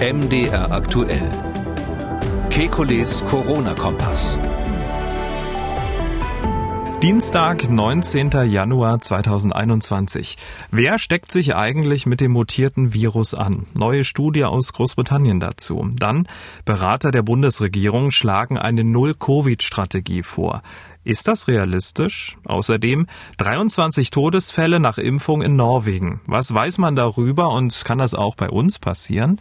[0.00, 1.28] MDR aktuell.
[2.50, 4.38] Kekules Corona-Kompass.
[7.02, 8.30] Dienstag, 19.
[8.48, 10.36] Januar 2021.
[10.70, 13.66] Wer steckt sich eigentlich mit dem mutierten Virus an?
[13.76, 15.90] Neue Studie aus Großbritannien dazu.
[15.96, 16.28] Dann
[16.64, 20.62] Berater der Bundesregierung schlagen eine Null-Covid-Strategie vor.
[21.04, 22.36] Ist das realistisch?
[22.44, 23.06] Außerdem
[23.38, 26.20] 23 Todesfälle nach Impfung in Norwegen.
[26.26, 29.40] Was weiß man darüber und kann das auch bei uns passieren?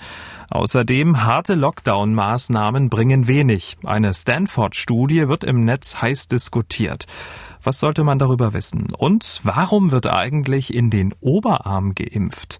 [0.49, 3.77] Außerdem harte Lockdown-Maßnahmen bringen wenig.
[3.83, 7.05] Eine Stanford-Studie wird im Netz heiß diskutiert.
[7.63, 8.87] Was sollte man darüber wissen?
[8.97, 12.59] Und warum wird eigentlich in den Oberarm geimpft?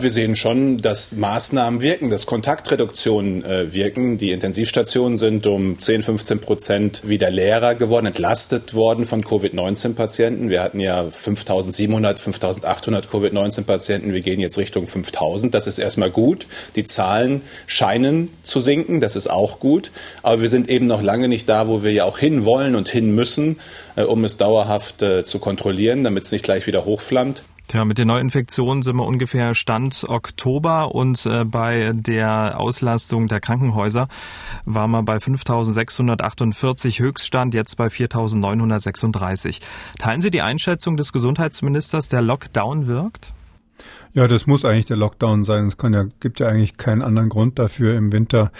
[0.00, 4.16] Wir sehen schon, dass Maßnahmen wirken, dass Kontaktreduktionen äh, wirken.
[4.16, 10.50] Die Intensivstationen sind um 10, 15 Prozent wieder leerer geworden, entlastet worden von Covid-19-Patienten.
[10.50, 14.12] Wir hatten ja 5700, 5800 Covid-19-Patienten.
[14.12, 15.52] Wir gehen jetzt Richtung 5000.
[15.52, 16.46] Das ist erstmal gut.
[16.76, 19.00] Die Zahlen scheinen zu sinken.
[19.00, 19.90] Das ist auch gut.
[20.22, 22.88] Aber wir sind eben noch lange nicht da, wo wir ja auch hin wollen und
[22.88, 23.58] hin müssen,
[23.96, 27.42] äh, um es dauerhaft äh, zu kontrollieren, damit es nicht gleich wieder hochflammt.
[27.68, 33.40] Tja, mit den Neuinfektionen sind wir ungefähr Stand Oktober und äh, bei der Auslastung der
[33.40, 34.08] Krankenhäuser
[34.64, 39.60] war man bei 5.648 Höchststand, jetzt bei 4.936.
[39.98, 43.34] Teilen Sie die Einschätzung des Gesundheitsministers, der Lockdown wirkt?
[44.14, 45.66] Ja, das muss eigentlich der Lockdown sein.
[45.66, 47.94] Es kann ja, gibt ja eigentlich keinen anderen Grund dafür.
[47.96, 48.50] Im Winter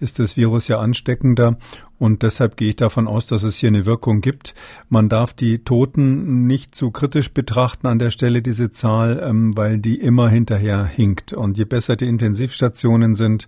[0.00, 1.56] ist das Virus ja ansteckender
[1.98, 4.54] und deshalb gehe ich davon aus, dass es hier eine Wirkung gibt.
[4.88, 9.78] Man darf die Toten nicht zu kritisch betrachten an der Stelle, diese Zahl, ähm, weil
[9.78, 11.32] die immer hinterher hinkt.
[11.32, 13.46] Und je besser die Intensivstationen sind,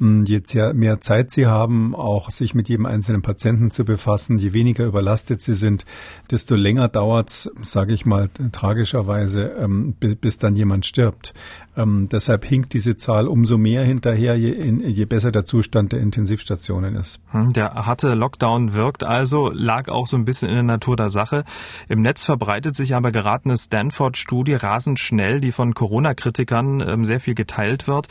[0.00, 0.40] ähm, je
[0.74, 5.42] mehr Zeit sie haben, auch sich mit jedem einzelnen Patienten zu befassen, je weniger überlastet
[5.42, 5.84] sie sind,
[6.30, 11.34] desto länger dauert es, sage ich mal tragischerweise, ähm, bis dann jemand stirbt.
[11.78, 16.00] Ähm, deshalb hinkt diese Zahl umso mehr hinterher, je, in, je besser der Zustand der
[16.00, 17.20] Intensivstationen ist.
[17.30, 21.08] Hm, der harte Lockdown wirkt also, lag auch so ein bisschen in der Natur der
[21.08, 21.44] Sache.
[21.88, 27.20] Im Netz verbreitet sich aber gerade eine Stanford-Studie rasend schnell, die von Corona-Kritikern ähm, sehr
[27.20, 28.08] viel geteilt wird.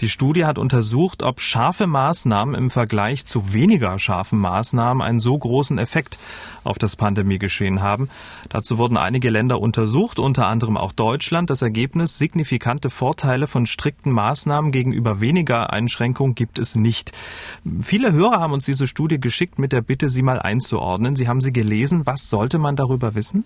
[0.00, 5.36] Die Studie hat untersucht, ob scharfe Maßnahmen im Vergleich zu weniger scharfen Maßnahmen einen so
[5.36, 6.18] großen Effekt
[6.64, 8.08] auf das Pandemiegeschehen haben.
[8.48, 11.50] Dazu wurden einige Länder untersucht, unter anderem auch Deutschland.
[11.50, 17.10] Das Ergebnis signifikante Vor Vorteile von strikten Maßnahmen gegenüber weniger Einschränkungen gibt es nicht.
[17.82, 21.16] Viele Hörer haben uns diese Studie geschickt mit der Bitte, sie mal einzuordnen.
[21.16, 22.06] Sie haben sie gelesen.
[22.06, 23.42] Was sollte man darüber wissen?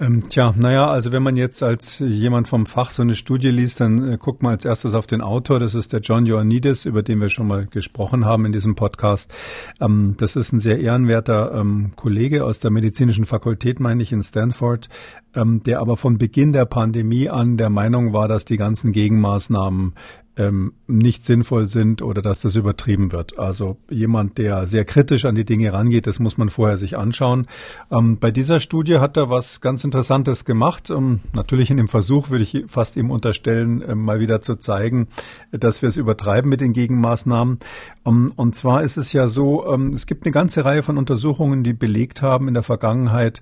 [0.00, 3.80] Ähm, tja, naja, also wenn man jetzt als jemand vom Fach so eine Studie liest,
[3.80, 5.58] dann äh, guckt man als erstes auf den Autor.
[5.58, 9.30] Das ist der John Ioannidis, über den wir schon mal gesprochen haben in diesem Podcast.
[9.78, 14.22] Ähm, das ist ein sehr ehrenwerter ähm, Kollege aus der medizinischen Fakultät, meine ich, in
[14.22, 14.88] Stanford,
[15.34, 19.92] ähm, der aber von Beginn der Pandemie an der Meinung war, dass die ganzen Gegenmaßnahmen
[20.36, 23.38] ähm, nicht sinnvoll sind oder dass das übertrieben wird.
[23.38, 27.46] Also jemand, der sehr kritisch an die Dinge rangeht, das muss man vorher sich anschauen.
[27.90, 30.90] Ähm, bei dieser Studie hat er was ganz Interessantes gemacht.
[30.90, 35.08] Ähm, natürlich in dem Versuch würde ich fast ihm unterstellen, äh, mal wieder zu zeigen,
[35.50, 37.58] dass wir es übertreiben mit den Gegenmaßnahmen.
[38.06, 41.64] Ähm, und zwar ist es ja so, ähm, es gibt eine ganze Reihe von Untersuchungen,
[41.64, 43.40] die belegt haben in der Vergangenheit,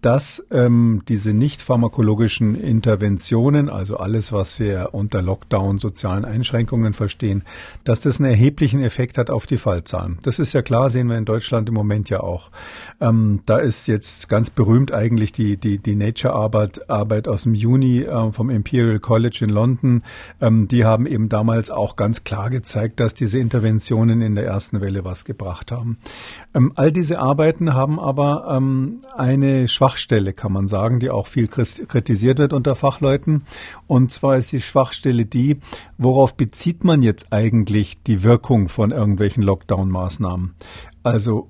[0.00, 7.42] dass ähm, diese nicht pharmakologischen Interventionen, also alles, was wir unter Lockdown, sozialen Einschränkungen verstehen,
[7.84, 10.18] dass das einen erheblichen Effekt hat auf die Fallzahlen.
[10.22, 12.50] Das ist ja klar, sehen wir in Deutschland im Moment ja auch.
[13.00, 18.02] Ähm, da ist jetzt ganz berühmt eigentlich die, die, die Nature-Arbeit Arbeit aus dem Juni
[18.02, 20.02] äh, vom Imperial College in London.
[20.40, 24.80] Ähm, die haben eben damals auch ganz klar gezeigt, dass diese Interventionen in der ersten
[24.80, 25.98] Welle was gebracht haben.
[26.54, 31.48] Ähm, all diese Arbeiten haben aber ähm, eine Schwachstelle, kann man sagen, die auch viel
[31.48, 33.44] kritisiert wird unter Fachleuten.
[33.88, 35.58] Und zwar ist die Schwachstelle die,
[35.98, 40.54] worauf bezieht man jetzt eigentlich die Wirkung von irgendwelchen Lockdown-Maßnahmen?
[41.02, 41.48] Also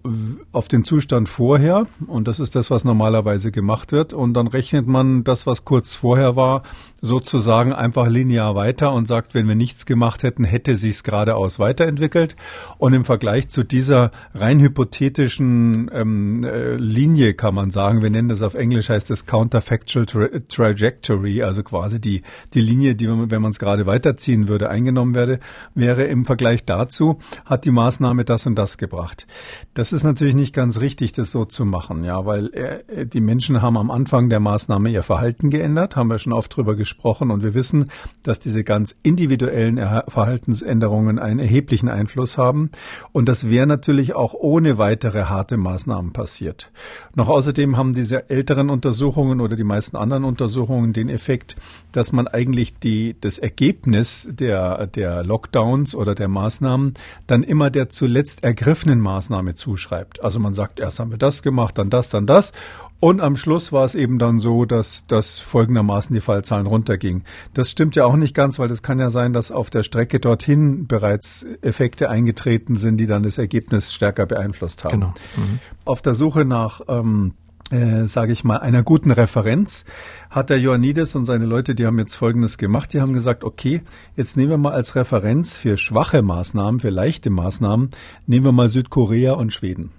[0.52, 4.86] auf den Zustand vorher, und das ist das, was normalerweise gemacht wird, und dann rechnet
[4.86, 6.62] man das, was kurz vorher war,
[7.00, 12.36] sozusagen einfach linear weiter und sagt, wenn wir nichts gemacht hätten, hätte sich's geradeaus weiterentwickelt.
[12.78, 18.28] Und im Vergleich zu dieser rein hypothetischen ähm, äh, Linie kann man sagen, wir nennen
[18.28, 22.22] das auf Englisch, heißt das Counterfactual tra Trajectory, also quasi die,
[22.54, 25.40] die Linie, die, wenn man es gerade weiterziehen würde, eingenommen werde,
[25.74, 29.26] wäre im Vergleich dazu, hat die Maßnahme das und das gebracht.
[29.74, 33.62] Das ist natürlich nicht ganz richtig, das so zu machen, ja, weil äh, die Menschen
[33.62, 37.42] haben am Anfang der Maßnahme ihr Verhalten geändert, haben wir schon oft drüber gesprochen und
[37.42, 37.90] wir wissen,
[38.22, 39.78] dass diese ganz individuellen
[40.08, 42.70] Verhaltensänderungen einen erheblichen Einfluss haben
[43.12, 46.70] und das wäre natürlich auch ohne weitere harte Maßnahmen passiert.
[47.14, 51.56] Noch außerdem haben diese älteren Untersuchungen oder die meisten anderen Untersuchungen den Effekt,
[51.92, 56.94] dass man eigentlich die, das Ergebnis der, der Lockdowns oder der Maßnahmen
[57.26, 59.00] dann immer der zuletzt ergriffenen
[59.30, 60.22] Maßnahme zuschreibt.
[60.22, 62.52] Also man sagt, erst haben wir das gemacht, dann das, dann das.
[62.98, 67.24] Und am Schluss war es eben dann so, dass, dass folgendermaßen die Fallzahlen runtergingen.
[67.54, 70.20] Das stimmt ja auch nicht ganz, weil das kann ja sein, dass auf der Strecke
[70.20, 75.00] dorthin bereits Effekte eingetreten sind, die dann das Ergebnis stärker beeinflusst haben.
[75.00, 75.14] Genau.
[75.36, 75.60] Mhm.
[75.86, 77.32] Auf der Suche nach ähm,
[77.70, 79.84] äh, sage ich mal, einer guten Referenz,
[80.28, 82.92] hat der Ioannidis und seine Leute, die haben jetzt Folgendes gemacht.
[82.92, 83.82] Die haben gesagt, okay,
[84.16, 87.90] jetzt nehmen wir mal als Referenz für schwache Maßnahmen, für leichte Maßnahmen,
[88.26, 89.90] nehmen wir mal Südkorea und Schweden.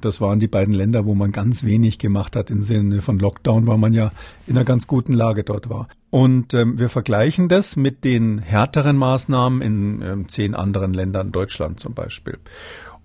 [0.00, 3.66] Das waren die beiden Länder, wo man ganz wenig gemacht hat im Sinne von Lockdown,
[3.66, 4.10] weil man ja
[4.46, 5.88] in einer ganz guten Lage dort war.
[6.10, 11.78] Und ähm, wir vergleichen das mit den härteren Maßnahmen in ähm, zehn anderen Ländern, Deutschland
[11.78, 12.38] zum Beispiel.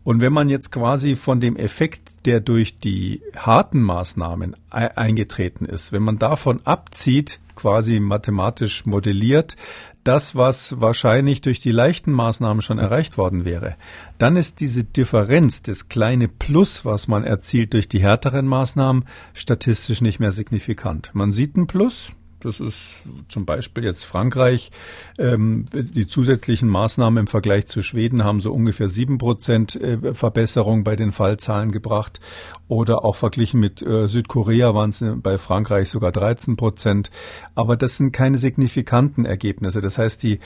[0.03, 5.91] Und wenn man jetzt quasi von dem Effekt, der durch die harten Maßnahmen eingetreten ist,
[5.91, 9.55] wenn man davon abzieht, quasi mathematisch modelliert,
[10.03, 13.75] das, was wahrscheinlich durch die leichten Maßnahmen schon erreicht worden wäre,
[14.17, 19.05] dann ist diese Differenz, das kleine Plus, was man erzielt durch die härteren Maßnahmen,
[19.35, 21.11] statistisch nicht mehr signifikant.
[21.13, 24.71] Man sieht ein Plus, das ist zum Beispiel jetzt Frankreich.
[25.17, 30.83] Ähm, die zusätzlichen Maßnahmen im Vergleich zu Schweden haben so ungefähr sieben Prozent äh, Verbesserung
[30.83, 32.19] bei den Fallzahlen gebracht.
[32.67, 37.11] Oder auch verglichen mit äh, Südkorea waren es bei Frankreich sogar 13 Prozent.
[37.55, 39.81] Aber das sind keine signifikanten Ergebnisse.
[39.81, 40.39] Das heißt, die,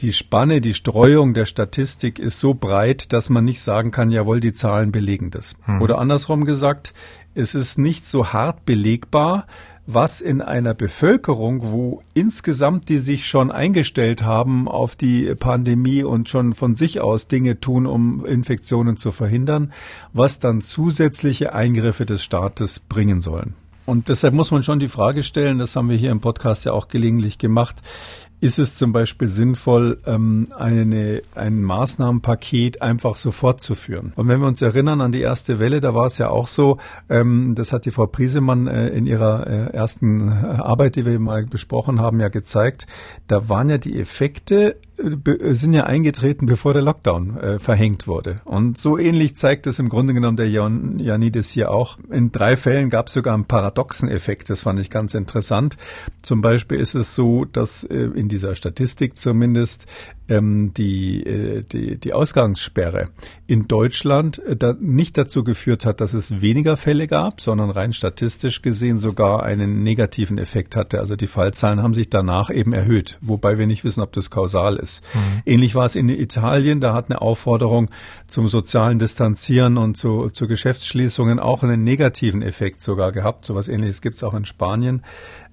[0.00, 4.40] die Spanne, die Streuung der Statistik ist so breit, dass man nicht sagen kann, jawohl,
[4.40, 5.54] die Zahlen belegen das.
[5.64, 5.82] Hm.
[5.82, 6.94] Oder andersrum gesagt,
[7.34, 9.46] es ist nicht so hart belegbar,
[9.94, 16.28] was in einer Bevölkerung, wo insgesamt die sich schon eingestellt haben auf die Pandemie und
[16.28, 19.72] schon von sich aus Dinge tun, um Infektionen zu verhindern,
[20.12, 23.54] was dann zusätzliche Eingriffe des Staates bringen sollen.
[23.86, 26.72] Und deshalb muss man schon die Frage stellen, das haben wir hier im Podcast ja
[26.72, 27.76] auch gelegentlich gemacht,
[28.40, 34.12] ist es zum Beispiel sinnvoll, ähm, eine, ein Maßnahmenpaket einfach so fortzuführen.
[34.16, 36.78] Und wenn wir uns erinnern an die erste Welle, da war es ja auch so,
[37.08, 41.44] ähm, das hat die Frau Priesemann äh, in ihrer äh, ersten Arbeit, die wir mal
[41.44, 42.86] besprochen haben, ja gezeigt,
[43.26, 44.76] da waren ja die Effekte
[45.52, 48.40] sind ja eingetreten, bevor der Lockdown äh, verhängt wurde.
[48.44, 51.98] Und so ähnlich zeigt es im Grunde genommen der Jan Janidis hier auch.
[52.10, 55.76] In drei Fällen gab es sogar einen paradoxen Effekt, das fand ich ganz interessant.
[56.22, 59.86] Zum Beispiel ist es so, dass äh, in dieser Statistik zumindest
[60.28, 63.08] ähm, die, äh, die, die Ausgangssperre
[63.46, 67.92] in Deutschland äh, da nicht dazu geführt hat, dass es weniger Fälle gab, sondern rein
[67.92, 71.00] statistisch gesehen sogar einen negativen Effekt hatte.
[71.00, 74.76] Also die Fallzahlen haben sich danach eben erhöht, wobei wir nicht wissen, ob das kausal
[74.76, 74.89] ist.
[75.14, 75.42] Mhm.
[75.46, 77.90] Ähnlich war es in Italien, da hat eine Aufforderung
[78.26, 83.44] zum sozialen Distanzieren und zu, zu Geschäftsschließungen auch einen negativen Effekt sogar gehabt.
[83.44, 85.02] So was ähnliches gibt es auch in Spanien.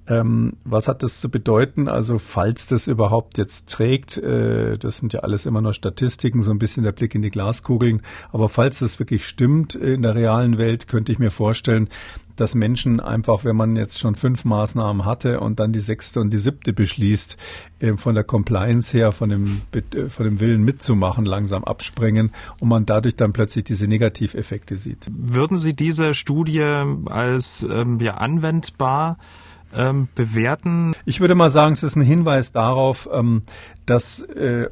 [0.10, 1.90] Ähm, was hat das zu bedeuten?
[1.90, 6.52] Also falls das überhaupt jetzt trägt, äh, das sind ja alles immer nur Statistiken, so
[6.52, 8.02] ein bisschen der Blick in die Glaskugeln,
[8.32, 11.90] aber falls das wirklich stimmt in der realen Welt, könnte ich mir vorstellen,
[12.40, 16.32] dass Menschen einfach, wenn man jetzt schon fünf Maßnahmen hatte und dann die sechste und
[16.32, 17.38] die siebte beschließt,
[17.98, 22.86] von der Compliance her, von dem, äh, von dem Willen mitzumachen, langsam abspringen und man
[22.86, 25.08] dadurch dann plötzlich diese Negativeffekte sieht.
[25.12, 26.62] Würden Sie diese Studie
[27.06, 29.18] als ähm, ja, anwendbar
[29.76, 30.94] ähm, bewerten?
[31.06, 33.44] Ich würde mal sagen, es ist ein Hinweis darauf, ähm,
[33.88, 34.68] dass äh,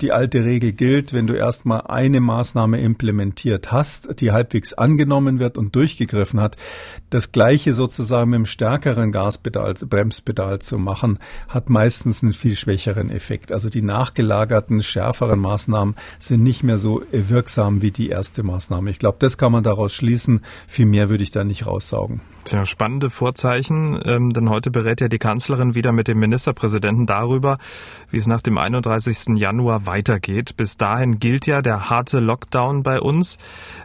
[0.00, 5.58] die alte Regel gilt, wenn du erstmal eine Maßnahme implementiert hast, die halbwegs angenommen wird
[5.58, 6.56] und durchgegriffen hat,
[7.10, 11.18] das gleiche sozusagen mit einem stärkeren Gaspedal, Bremspedal zu machen,
[11.48, 13.52] hat meistens einen viel schwächeren Effekt.
[13.52, 18.90] Also die nachgelagerten, schärferen Maßnahmen sind nicht mehr so wirksam wie die erste Maßnahme.
[18.90, 20.40] Ich glaube, das kann man daraus schließen.
[20.66, 22.22] Viel mehr würde ich da nicht raussaugen.
[22.44, 27.58] Tja, spannende Vorzeichen, ähm, denn heute berät ja die Kanzlerin wieder mit dem Ministerpräsidenten darüber,
[28.10, 29.36] wie es nach dem 31.
[29.36, 30.56] Januar weitergeht.
[30.56, 33.38] Bis dahin gilt ja der harte Lockdown bei uns.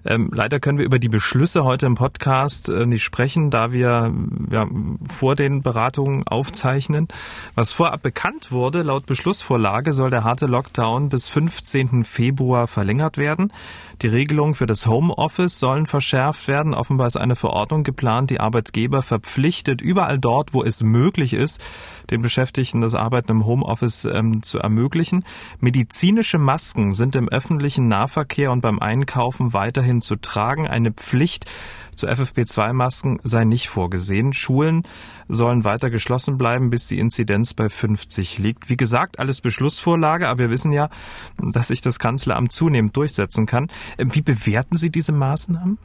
[0.06, 4.14] Ähm, leider können wir über die Beschlüsse heute im Podcast äh, nicht sprechen, da wir
[4.52, 4.68] ja,
[5.08, 7.08] vor den Beratungen aufzeichnen.
[7.56, 12.04] Was vorab bekannt wurde, laut Beschlussvorlage soll der harte Lockdown bis 15.
[12.04, 13.52] Februar verlängert werden.
[14.02, 16.74] Die Regelungen für das Homeoffice sollen verschärft werden.
[16.74, 21.62] Offenbar ist eine Verordnung geplant, die Arbeitgeber verpflichtet, überall dort, wo es möglich ist,
[22.10, 25.26] den Beschäftigten das Arbeiten im Homeoffice ähm, zu ermöglichen.
[25.60, 30.66] Medizinische Masken sind im öffentlichen Nahverkehr und beim Einkaufen weiterhin zu tragen.
[30.66, 31.52] Eine Pflicht
[32.00, 34.34] zu FFP2-Masken sei nicht vorgesehen.
[34.34, 34.84] Schulen
[35.28, 38.70] sollen weiter geschlossen bleiben, bis die Inzidenz bei 50 liegt.
[38.70, 40.90] Wie gesagt, alles Beschlussvorlage, aber wir wissen ja,
[41.38, 43.68] dass sich das Kanzleramt zunehmend durchsetzen kann.
[43.98, 45.78] Wie bewerten Sie diese Maßnahmen?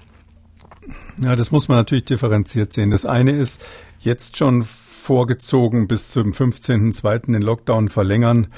[1.20, 2.90] Ja, das muss man natürlich differenziert sehen.
[2.90, 3.64] Das eine ist
[4.00, 7.32] jetzt schon vorgezogen bis zum 15.02.
[7.32, 8.48] den Lockdown verlängern.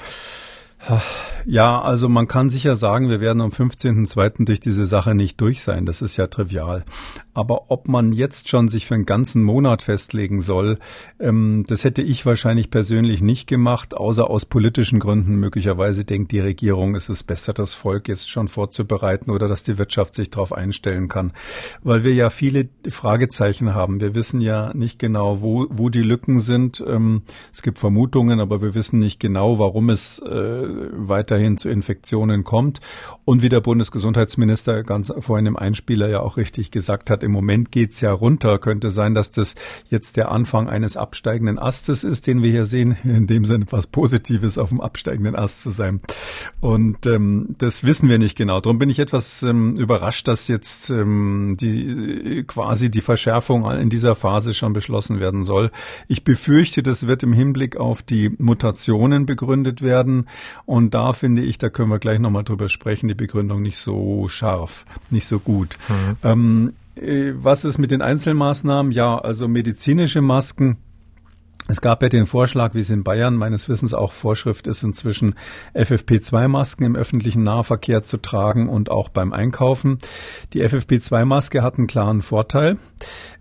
[1.49, 4.45] Ja, also man kann sicher sagen, wir werden am 15.02.
[4.45, 5.85] durch diese Sache nicht durch sein.
[5.85, 6.83] Das ist ja trivial.
[7.33, 10.77] Aber ob man jetzt schon sich für einen ganzen Monat festlegen soll,
[11.19, 15.35] ähm, das hätte ich wahrscheinlich persönlich nicht gemacht, außer aus politischen Gründen.
[15.35, 19.77] Möglicherweise denkt die Regierung, es ist besser, das Volk jetzt schon vorzubereiten oder dass die
[19.77, 21.31] Wirtschaft sich darauf einstellen kann.
[21.81, 24.01] Weil wir ja viele Fragezeichen haben.
[24.01, 26.83] Wir wissen ja nicht genau, wo, wo die Lücken sind.
[26.85, 27.21] Ähm,
[27.53, 32.81] es gibt Vermutungen, aber wir wissen nicht genau, warum es äh, weiterhin zu Infektionen kommt.
[33.25, 37.71] Und wie der Bundesgesundheitsminister ganz vorhin im Einspieler ja auch richtig gesagt hat, im Moment
[37.71, 38.57] geht's ja runter.
[38.59, 39.55] Könnte sein, dass das
[39.89, 42.97] jetzt der Anfang eines absteigenden Astes ist, den wir hier sehen.
[43.03, 46.01] In dem Sinne etwas Positives, auf dem absteigenden Ast zu sein.
[46.61, 48.61] Und ähm, das wissen wir nicht genau.
[48.61, 54.15] Darum bin ich etwas ähm, überrascht, dass jetzt ähm, die quasi die Verschärfung in dieser
[54.15, 55.71] Phase schon beschlossen werden soll.
[56.07, 60.27] Ich befürchte, das wird im Hinblick auf die Mutationen begründet werden.
[60.65, 64.27] Und da finde ich, da können wir gleich nochmal drüber sprechen, die Begründung nicht so
[64.27, 65.77] scharf, nicht so gut.
[65.89, 66.15] Mhm.
[66.23, 68.91] Ähm, äh, was ist mit den Einzelmaßnahmen?
[68.91, 70.77] Ja, also medizinische Masken.
[71.69, 75.35] Es gab ja den Vorschlag, wie es in Bayern meines Wissens auch Vorschrift ist, inzwischen
[75.73, 79.97] FFP2-Masken im öffentlichen Nahverkehr zu tragen und auch beim Einkaufen.
[80.53, 82.77] Die FFP2-Maske hat einen klaren Vorteil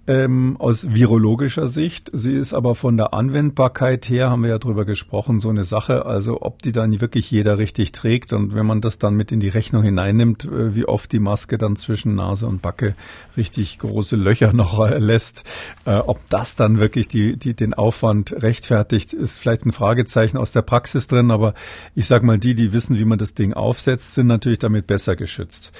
[0.06, 2.10] ähm, aus virologischer Sicht.
[2.12, 6.06] Sie ist aber von der Anwendbarkeit her, haben wir ja drüber gesprochen, so eine Sache.
[6.06, 9.40] Also ob die dann wirklich jeder richtig trägt und wenn man das dann mit in
[9.40, 12.94] die Rechnung hineinnimmt, äh, wie oft die Maske dann zwischen Nase und Backe
[13.36, 15.44] richtig große Löcher noch lässt,
[15.84, 20.52] äh, ob das dann wirklich die, die, den Aufwand rechtfertigt, ist vielleicht ein Fragezeichen aus
[20.52, 21.30] der Praxis drin.
[21.30, 21.54] Aber
[21.94, 25.16] ich sag mal, die, die wissen, wie man das Ding aufsetzt, sind natürlich damit besser
[25.16, 25.72] geschützt.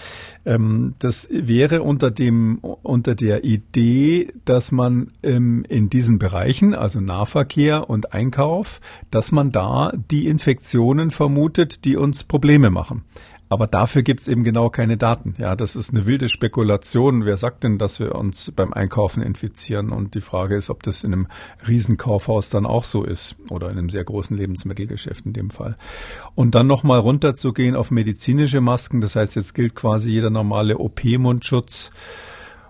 [0.45, 7.01] Ähm, das wäre unter dem, unter der Idee, dass man ähm, in diesen Bereichen, also
[7.01, 8.81] Nahverkehr und Einkauf,
[9.11, 13.05] dass man da die Infektionen vermutet, die uns Probleme machen.
[13.49, 15.35] Aber dafür gibt's eben genau keine Daten.
[15.39, 17.25] Ja, das ist eine wilde Spekulation.
[17.25, 19.91] Wer sagt denn, dass wir uns beim Einkaufen infizieren?
[19.91, 21.29] Und die Frage ist, ob das in einem
[21.67, 25.77] Riesenkaufhaus dann auch so ist oder in einem sehr großen Lebensmittelgeschäft in dem Fall.
[26.35, 29.01] Und dann nochmal runterzugehen auf medizinische Masken.
[29.01, 31.93] Das heißt, jetzt gilt quasi jeder normale OP-Mundschutz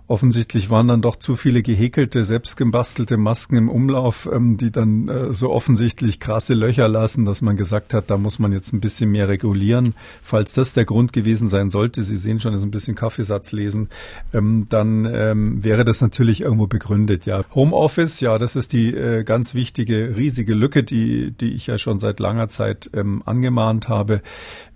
[0.08, 5.34] offensichtlich waren dann doch zu viele gehäkelte, selbstgebastelte Masken im Umlauf, ähm, die dann äh,
[5.34, 9.10] so offensichtlich krasse Löcher lassen, dass man gesagt hat, da muss man jetzt ein bisschen
[9.10, 9.94] mehr regulieren.
[10.22, 13.88] Falls das der Grund gewesen sein sollte, Sie sehen schon, ist ein bisschen Kaffeesatz lesen,
[14.32, 17.26] ähm, dann ähm, wäre das natürlich irgendwo begründet.
[17.26, 21.78] Ja, Homeoffice, ja, das ist die äh, ganz wichtige, riesige Lücke, die, die ich ja
[21.78, 24.22] schon seit langer Zeit ähm, angemahnt habe.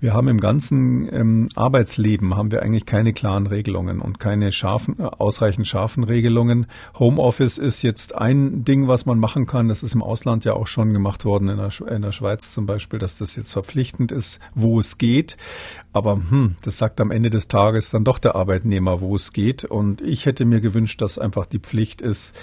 [0.00, 4.98] Wir haben im ganzen ähm, Arbeitsleben haben wir eigentlich keine klaren Regelungen und keine scharfen
[4.98, 6.66] äh, ausreichend scharfen Regelungen.
[6.98, 9.68] Homeoffice ist jetzt ein Ding, was man machen kann.
[9.68, 12.66] Das ist im Ausland ja auch schon gemacht worden, in der, in der Schweiz zum
[12.66, 15.36] Beispiel, dass das jetzt verpflichtend ist, wo es geht.
[15.92, 19.64] Aber hm, das sagt am Ende des Tages dann doch der Arbeitnehmer, wo es geht.
[19.64, 22.34] Und ich hätte mir gewünscht, dass einfach die Pflicht ist,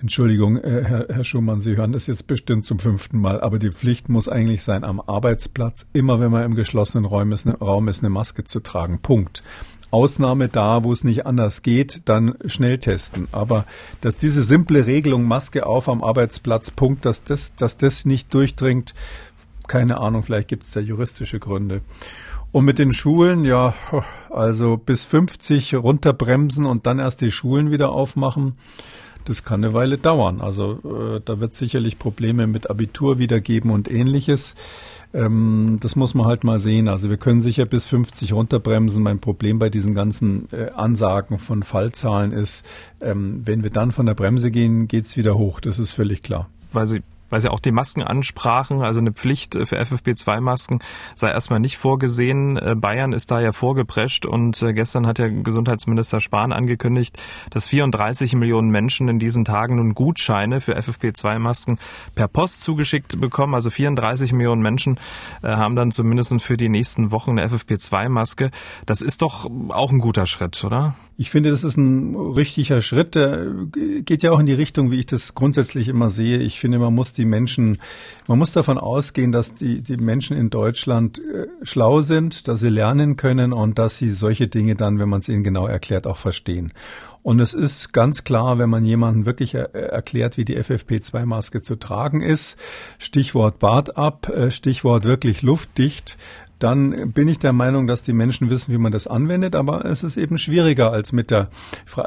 [0.00, 4.10] Entschuldigung, äh, Herr, Schumann, Sie hören das jetzt bestimmt zum fünften Mal, aber die Pflicht
[4.10, 8.44] muss eigentlich sein, am Arbeitsplatz, immer wenn man im geschlossenen eine, Raum ist, eine Maske
[8.44, 9.00] zu tragen.
[9.00, 9.42] Punkt.
[9.94, 13.28] Ausnahme da, wo es nicht anders geht, dann schnell testen.
[13.30, 13.64] Aber
[14.00, 18.92] dass diese simple Regelung Maske auf am Arbeitsplatz, Punkt, dass das, dass das nicht durchdringt,
[19.68, 21.80] keine Ahnung, vielleicht gibt es da juristische Gründe.
[22.50, 23.74] Und mit den Schulen, ja,
[24.30, 28.56] also bis 50 runterbremsen und dann erst die Schulen wieder aufmachen.
[29.24, 30.40] Das kann eine Weile dauern.
[30.40, 34.54] Also äh, da wird sicherlich Probleme mit Abitur wieder geben und ähnliches.
[35.14, 36.88] Ähm, das muss man halt mal sehen.
[36.88, 39.02] Also wir können sicher bis 50 runterbremsen.
[39.02, 42.66] Mein Problem bei diesen ganzen äh, Ansagen von Fallzahlen ist,
[43.00, 45.60] ähm, wenn wir dann von der Bremse gehen, geht's wieder hoch.
[45.60, 46.50] Das ist völlig klar.
[46.72, 47.02] Weil Sie
[47.34, 48.82] weil Sie auch die Masken ansprachen.
[48.82, 50.78] Also eine Pflicht für FFP2-Masken
[51.16, 52.56] sei erstmal nicht vorgesehen.
[52.56, 57.66] Äh, Bayern ist da ja vorgeprescht und äh, gestern hat ja Gesundheitsminister Spahn angekündigt, dass
[57.66, 61.80] 34 Millionen Menschen in diesen Tagen nun Gutscheine für FFP2-Masken
[62.14, 63.54] per Post zugeschickt bekommen.
[63.56, 65.00] Also 34 Millionen Menschen
[65.42, 68.52] äh, haben dann zumindest für die nächsten Wochen eine FFP2-Maske.
[68.86, 70.94] Das ist doch auch ein guter Schritt, oder?
[71.16, 73.16] Ich finde, das ist ein richtiger Schritt.
[73.16, 76.38] Der geht ja auch in die Richtung, wie ich das grundsätzlich immer sehe.
[76.38, 77.78] Ich finde, man muss die Menschen,
[78.26, 82.68] man muss davon ausgehen, dass die, die Menschen in Deutschland äh, schlau sind, dass sie
[82.68, 86.16] lernen können und dass sie solche Dinge dann, wenn man es ihnen genau erklärt, auch
[86.16, 86.72] verstehen.
[87.24, 91.76] Und es ist ganz klar, wenn man jemanden wirklich er erklärt, wie die FFP2-Maske zu
[91.76, 92.58] tragen ist,
[92.98, 96.18] Stichwort Bart ab, äh, Stichwort wirklich luftdicht,
[96.58, 100.02] dann bin ich der Meinung, dass die Menschen wissen, wie man das anwendet, aber es
[100.02, 101.48] ist eben schwieriger als mit der,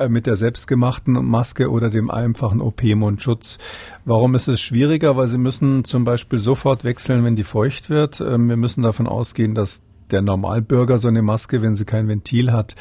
[0.07, 3.57] mit der selbstgemachten Maske oder dem einfachen OP-Mundschutz.
[4.05, 5.17] Warum ist es schwieriger?
[5.17, 8.21] Weil sie müssen zum Beispiel sofort wechseln, wenn die feucht wird.
[8.21, 12.51] Ähm, wir müssen davon ausgehen, dass der Normalbürger so eine Maske, wenn sie kein Ventil
[12.51, 12.75] hat,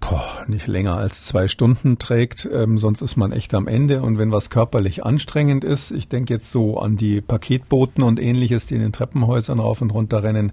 [0.00, 4.02] boah, nicht länger als zwei Stunden trägt, ähm, sonst ist man echt am Ende.
[4.02, 8.66] Und wenn was körperlich anstrengend ist, ich denke jetzt so an die Paketboten und ähnliches,
[8.66, 10.52] die in den Treppenhäusern rauf und runter rennen,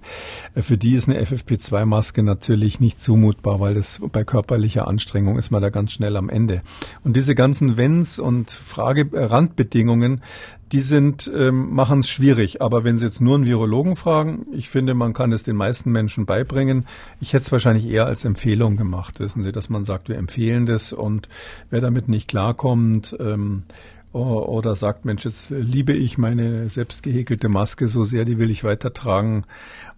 [0.54, 5.50] äh, für die ist eine FFP2-Maske natürlich nicht zumutbar, weil das bei körperlicher Anstrengung ist
[5.50, 6.62] man da ganz schnell am Ende.
[7.02, 10.22] Und diese ganzen Wenns und Frage äh, Randbedingungen,
[10.72, 12.60] die sind, ähm, machen es schwierig.
[12.62, 15.90] Aber wenn Sie jetzt nur einen Virologen fragen, ich finde, man kann es den meisten
[15.90, 16.86] Menschen beibringen.
[17.20, 20.66] Ich hätte es wahrscheinlich eher als Empfehlung gemacht, wissen Sie, dass man sagt, wir empfehlen
[20.66, 21.28] das und
[21.70, 23.64] wer damit nicht klarkommt, ähm,
[24.12, 28.64] oder sagt, Mensch, jetzt liebe ich meine selbst gehäkelte Maske so sehr, die will ich
[28.64, 29.44] weitertragen.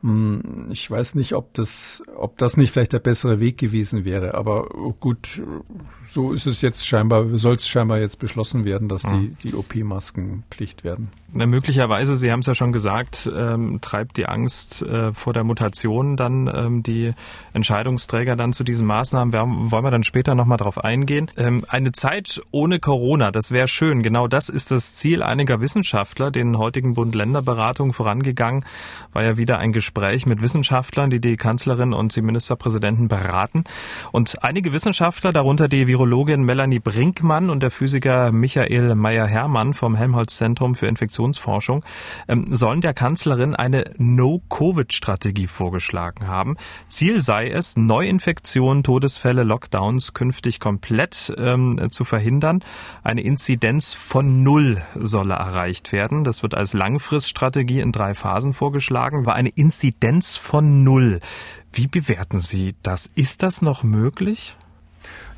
[0.03, 4.35] Hm, ich weiß nicht, ob das, ob das nicht vielleicht der bessere Weg gewesen wäre.
[4.35, 5.43] Aber gut,
[6.09, 10.45] so ist es jetzt scheinbar, soll es scheinbar jetzt beschlossen werden, dass die, die OP-Masken
[10.51, 11.09] Pflicht werden.
[11.33, 15.45] Na, möglicherweise, Sie haben es ja schon gesagt, ähm, treibt die Angst äh, vor der
[15.45, 17.13] Mutation dann ähm, die
[17.53, 19.33] Entscheidungsträger dann zu diesen Maßnahmen.
[19.33, 19.41] Wir
[19.71, 21.31] wollen wir dann später nochmal drauf eingehen.
[21.37, 24.03] Ähm, eine Zeit ohne Corona, das wäre schön.
[24.03, 28.65] Genau das ist das Ziel einiger Wissenschaftler, den heutigen Bund-Länder-Beratungen vorangegangen,
[29.13, 29.90] war ja wieder ein Gespräch
[30.27, 33.65] mit Wissenschaftlern, die die Kanzlerin und die Ministerpräsidenten beraten.
[34.13, 40.75] Und einige Wissenschaftler, darunter die Virologin Melanie Brinkmann und der Physiker Michael Meyer-Hermann vom Helmholtz-Zentrum
[40.75, 41.85] für Infektionsforschung,
[42.29, 46.57] ähm, sollen der Kanzlerin eine No-Covid-Strategie vorgeschlagen haben.
[46.89, 52.61] Ziel sei es, Neuinfektionen, Todesfälle, Lockdowns künftig komplett ähm, zu verhindern.
[53.03, 56.25] Eine Inzidenz von Null solle erreicht werden.
[56.25, 59.27] Das wird als Langfriststrategie in drei Phasen vorgeschlagen.
[59.27, 59.80] War eine Inzidenz
[60.37, 61.21] von Null.
[61.73, 63.11] Wie bewerten Sie das?
[63.15, 64.57] Ist das noch möglich?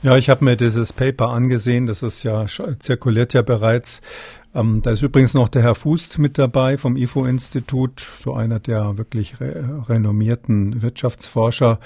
[0.03, 4.01] Ja, ich habe mir dieses Paper angesehen, das ist ja zirkuliert ja bereits.
[4.55, 8.99] Ähm, da ist übrigens noch der Herr Fußt mit dabei vom IFO-Institut, so einer der
[8.99, 11.79] wirklich re renommierten Wirtschaftsforscher.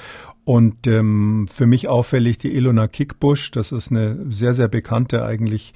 [0.45, 5.75] Und ähm, für mich auffällig die Ilona Kickbusch, das ist eine sehr, sehr bekannte, eigentlich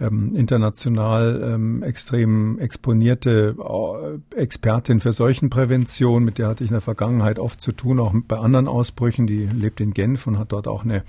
[0.00, 6.80] ähm, international ähm, extrem exponierte äh, Expertin für Seuchenprävention, mit der hatte ich in der
[6.80, 9.26] Vergangenheit oft zu tun, auch bei anderen Ausbrüchen.
[9.26, 11.02] Die lebt in Genf und hat dort auch eine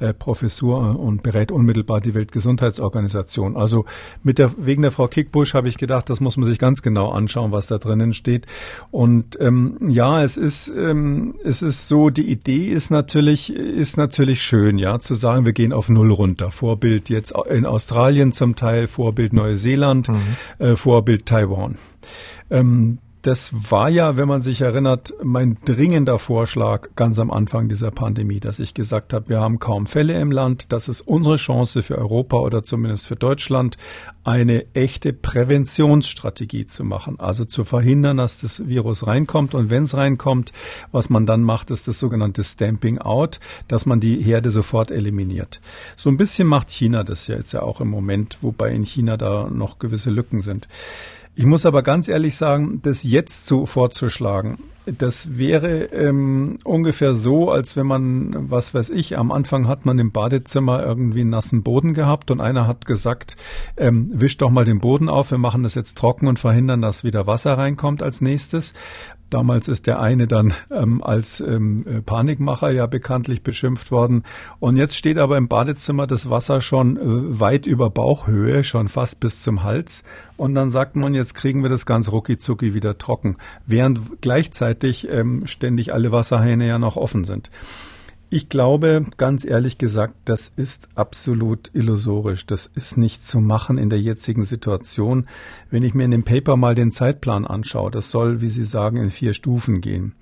[0.00, 3.56] äh, Professur und berät unmittelbar die Weltgesundheitsorganisation.
[3.56, 3.84] Also
[4.22, 7.10] mit der, wegen der Frau Kickbusch habe ich gedacht, das muss man sich ganz genau
[7.10, 8.46] anschauen, was da drinnen steht.
[8.90, 14.42] Und ähm, ja, es ist, ähm, es ist so, die Idee ist natürlich, ist natürlich
[14.42, 16.50] schön, ja, zu sagen, wir gehen auf Null runter.
[16.50, 20.20] Vorbild jetzt in Australien zum Teil, Vorbild Neuseeland, mhm.
[20.58, 21.78] äh, Vorbild Taiwan.
[22.50, 27.90] Ähm, das war ja, wenn man sich erinnert, mein dringender Vorschlag ganz am Anfang dieser
[27.90, 30.66] Pandemie, dass ich gesagt habe, wir haben kaum Fälle im Land.
[30.72, 33.78] Das ist unsere Chance für Europa oder zumindest für Deutschland,
[34.24, 37.18] eine echte Präventionsstrategie zu machen.
[37.18, 39.54] Also zu verhindern, dass das Virus reinkommt.
[39.54, 40.52] Und wenn es reinkommt,
[40.92, 45.62] was man dann macht, ist das sogenannte Stamping Out, dass man die Herde sofort eliminiert.
[45.96, 49.16] So ein bisschen macht China das ja jetzt ja auch im Moment, wobei in China
[49.16, 50.68] da noch gewisse Lücken sind.
[51.36, 57.50] Ich muss aber ganz ehrlich sagen, das jetzt so vorzuschlagen, das wäre ähm, ungefähr so,
[57.50, 61.62] als wenn man, was weiß ich, am Anfang hat man im Badezimmer irgendwie einen nassen
[61.62, 63.36] Boden gehabt und einer hat gesagt,
[63.76, 67.02] ähm, wisch doch mal den Boden auf, wir machen das jetzt trocken und verhindern, dass
[67.02, 68.74] wieder Wasser reinkommt als nächstes.
[69.30, 74.22] Damals ist der eine dann ähm, als ähm, äh, Panikmacher ja bekanntlich beschimpft worden.
[74.60, 79.18] Und jetzt steht aber im Badezimmer das Wasser schon äh, weit über Bauchhöhe, schon fast
[79.18, 80.04] bis zum Hals.
[80.36, 82.36] Und dann sagt man, jetzt kriegen wir das ganz rucki
[82.74, 87.50] wieder trocken, während gleichzeitig ähm, ständig alle Wasserhähne ja noch offen sind.
[88.30, 92.46] Ich glaube, ganz ehrlich gesagt, das ist absolut illusorisch.
[92.46, 95.28] Das ist nicht zu machen in der jetzigen Situation.
[95.70, 98.96] Wenn ich mir in dem Paper mal den Zeitplan anschaue, das soll, wie Sie sagen,
[98.96, 100.14] in vier Stufen gehen.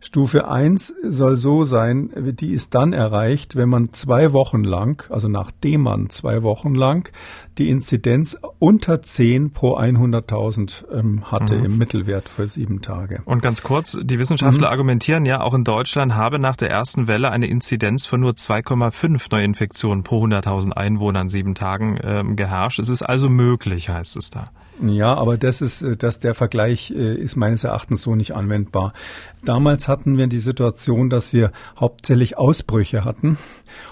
[0.00, 5.28] Stufe 1 soll so sein, die ist dann erreicht, wenn man zwei Wochen lang, also
[5.28, 7.10] nachdem man zwei Wochen lang
[7.58, 11.64] die Inzidenz unter 10 pro 100.000 ähm, hatte mhm.
[11.64, 13.22] im Mittelwert für sieben Tage.
[13.24, 14.72] Und ganz kurz, die Wissenschaftler mhm.
[14.72, 19.28] argumentieren ja, auch in Deutschland habe nach der ersten Welle eine Inzidenz von nur 2,5
[19.30, 22.78] Neuinfektionen pro 100.000 Einwohnern sieben Tagen ähm, geherrscht.
[22.78, 24.50] Es ist also möglich, heißt es da.
[24.84, 28.92] Ja, aber das ist, äh, dass der Vergleich äh, ist meines Erachtens so nicht anwendbar.
[29.44, 33.38] Damals hatten wir die Situation, dass wir hauptsächlich Ausbrüche hatten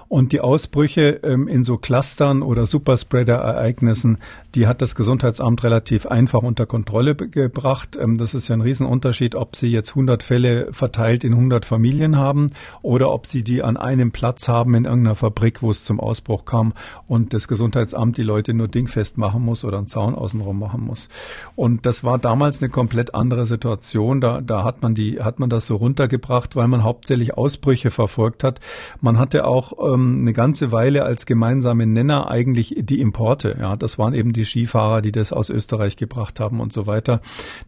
[0.09, 4.19] und die Ausbrüche ähm, in so Clustern oder Superspreader-Ereignissen,
[4.55, 7.99] die hat das Gesundheitsamt relativ einfach unter Kontrolle gebracht.
[8.01, 12.17] Ähm, das ist ja ein Riesenunterschied, ob Sie jetzt 100 Fälle verteilt in 100 Familien
[12.17, 12.49] haben
[12.83, 16.45] oder ob Sie die an einem Platz haben in irgendeiner Fabrik, wo es zum Ausbruch
[16.45, 16.73] kam
[17.09, 21.09] und das Gesundheitsamt die Leute nur dingfest machen muss oder einen Zaun außenrum machen muss.
[21.57, 24.21] Und das war damals eine komplett andere Situation.
[24.21, 28.45] Da, da hat man die, hat man das so runtergebracht, weil man hauptsächlich Ausbrüche verfolgt
[28.45, 28.61] hat.
[29.01, 33.57] Man hatte auch ähm, eine ganze Weile als gemeinsame Nenner eigentlich die Importe.
[33.61, 37.21] Ja, das waren eben die Skifahrer, die das aus Österreich gebracht haben und so weiter.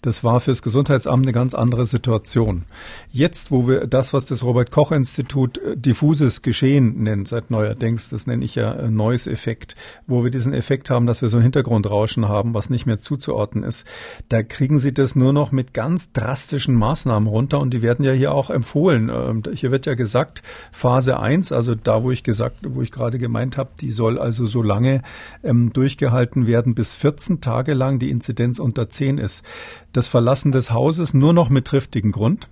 [0.03, 2.65] Das war fürs Gesundheitsamt eine ganz andere Situation.
[3.11, 8.09] Jetzt, wo wir das, was das Robert Koch Institut äh, diffuses Geschehen nennt, seit neuerdings,
[8.09, 11.39] das nenne ich ja äh, neues Effekt, wo wir diesen Effekt haben, dass wir so
[11.39, 13.87] ein Hintergrundrauschen haben, was nicht mehr zuzuordnen ist,
[14.29, 18.13] da kriegen Sie das nur noch mit ganz drastischen Maßnahmen runter und die werden ja
[18.13, 19.11] hier auch empfohlen.
[19.11, 20.43] Ähm, hier wird ja gesagt,
[20.73, 24.47] Phase 1, also da, wo ich gesagt, wo ich gerade gemeint habe, die soll also
[24.47, 25.03] so lange
[25.43, 29.45] ähm, durchgehalten werden, bis 14 Tage lang die Inzidenz unter 10 ist.
[29.93, 32.49] Das Verlassen des Hauses nur noch mit triftigen Grund.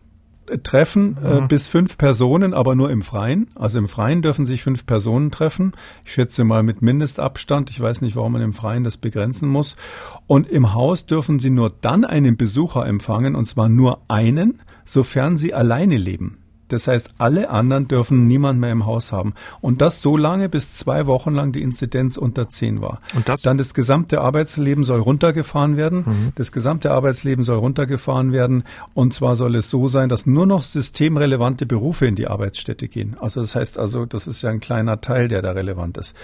[0.46, 1.48] Äh, treffen äh, mhm.
[1.48, 3.48] bis fünf Personen, aber nur im Freien.
[3.54, 5.72] Also im Freien dürfen sich fünf Personen treffen.
[6.04, 7.70] Ich schätze mal mit Mindestabstand.
[7.70, 9.76] Ich weiß nicht, warum man im Freien das begrenzen muss.
[10.26, 15.38] Und im Haus dürfen Sie nur dann einen Besucher empfangen, und zwar nur einen, sofern
[15.38, 16.43] Sie alleine leben.
[16.68, 19.34] Das heißt, alle anderen dürfen niemand mehr im Haus haben.
[19.60, 23.00] Und das so lange, bis zwei Wochen lang die Inzidenz unter zehn war.
[23.14, 23.42] Und das?
[23.42, 26.04] Dann das gesamte Arbeitsleben soll runtergefahren werden.
[26.06, 26.32] Mhm.
[26.34, 28.64] Das gesamte Arbeitsleben soll runtergefahren werden.
[28.94, 33.16] Und zwar soll es so sein, dass nur noch systemrelevante Berufe in die Arbeitsstätte gehen.
[33.20, 36.16] Also das heißt also, das ist ja ein kleiner Teil, der da relevant ist.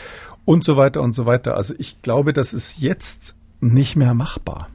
[0.45, 1.57] Und so weiter und so weiter.
[1.57, 4.69] Also ich glaube, das ist jetzt nicht mehr machbar.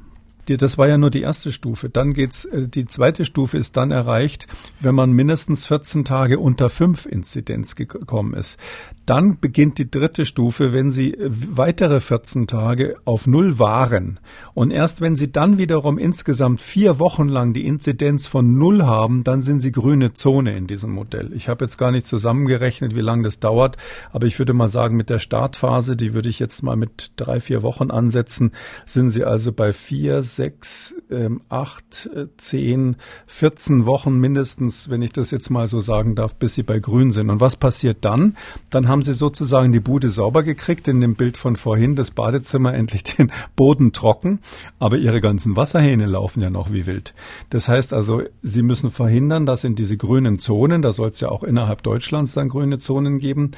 [0.46, 1.90] Das war ja nur die erste Stufe.
[1.90, 4.48] Dann geht's, äh, die zweite Stufe ist dann erreicht,
[4.80, 8.58] wenn man mindestens 14 Tage unter 5 Inzidenz gekommen ist.
[9.06, 14.20] Dann beginnt die dritte Stufe, wenn Sie äh, weitere 14 Tage auf Null waren.
[14.54, 19.24] Und erst wenn Sie dann wiederum insgesamt vier Wochen lang die Inzidenz von Null haben,
[19.24, 21.32] dann sind Sie grüne Zone in diesem Modell.
[21.34, 23.78] Ich habe jetzt gar nicht zusammengerechnet, wie lange das dauert,
[24.12, 27.40] aber ich würde mal sagen, mit der Startphase, die würde ich jetzt mal mit drei,
[27.40, 28.52] vier Wochen ansetzen,
[28.86, 35.12] sind Sie also bei vier, sechs, ähm, acht, äh, zehn, 14 Wochen mindestens, wenn ich
[35.12, 37.30] das jetzt mal so sagen darf, bis Sie bei grün sind.
[37.30, 38.36] Und was passiert dann?
[38.70, 42.74] Dann haben sie sozusagen die Bude sauber gekriegt, in dem Bild von vorhin, das Badezimmer
[42.74, 44.40] endlich den Boden trocken,
[44.80, 47.14] aber ihre ganzen Wasserhähne laufen ja noch wie wild.
[47.50, 51.30] Das heißt also, sie müssen verhindern, dass in diese grünen Zonen, da soll es ja
[51.30, 53.52] auch innerhalb Deutschlands dann grüne Zonen geben,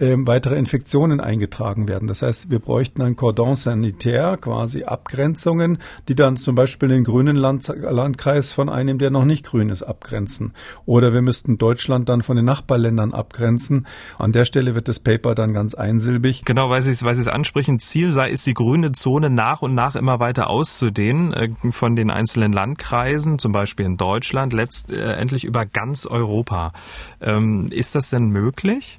[0.00, 2.08] ähm, weitere Infektionen eingetragen werden.
[2.08, 5.78] Das heißt, wir bräuchten ein Cordon sanitaire, quasi Abgrenzungen,
[6.08, 9.82] die dann zum Beispiel den grünen Land Landkreis von einem, der noch nicht grün ist,
[9.82, 10.54] abgrenzen.
[10.86, 13.86] Oder wir müssten Deutschland dann von den Nachbarländern abgrenzen.
[14.18, 16.44] An der Stelle wird das Paper dann ganz einsilbig.
[16.44, 19.62] Genau, weil Sie es, weil Sie es ansprechen, Ziel sei es, die grüne Zone nach
[19.62, 25.44] und nach immer weiter auszudehnen, äh, von den einzelnen Landkreisen, zum Beispiel in Deutschland, letztendlich
[25.44, 26.72] über ganz Europa.
[27.20, 28.98] Ähm, ist das denn möglich?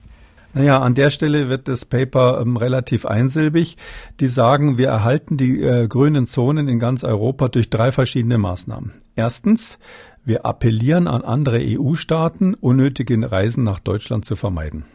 [0.53, 3.77] Naja, an der Stelle wird das Paper ähm, relativ einsilbig.
[4.19, 8.93] Die sagen, wir erhalten die äh, grünen Zonen in ganz Europa durch drei verschiedene Maßnahmen.
[9.15, 9.79] Erstens,
[10.23, 14.85] wir appellieren an andere EU-Staaten, unnötige Reisen nach Deutschland zu vermeiden.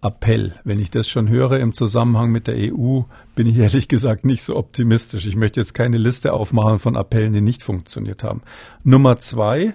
[0.00, 0.54] Appell.
[0.62, 3.02] Wenn ich das schon höre im Zusammenhang mit der EU,
[3.34, 5.26] bin ich ehrlich gesagt nicht so optimistisch.
[5.26, 8.42] Ich möchte jetzt keine Liste aufmachen von Appellen, die nicht funktioniert haben.
[8.84, 9.74] Nummer zwei,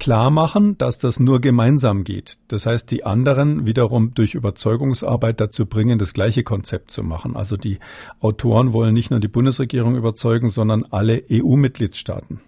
[0.00, 2.38] klar machen, dass das nur gemeinsam geht.
[2.48, 7.36] Das heißt, die anderen wiederum durch Überzeugungsarbeit dazu bringen, das gleiche Konzept zu machen.
[7.36, 7.78] Also die
[8.18, 12.40] Autoren wollen nicht nur die Bundesregierung überzeugen, sondern alle EU-Mitgliedstaaten.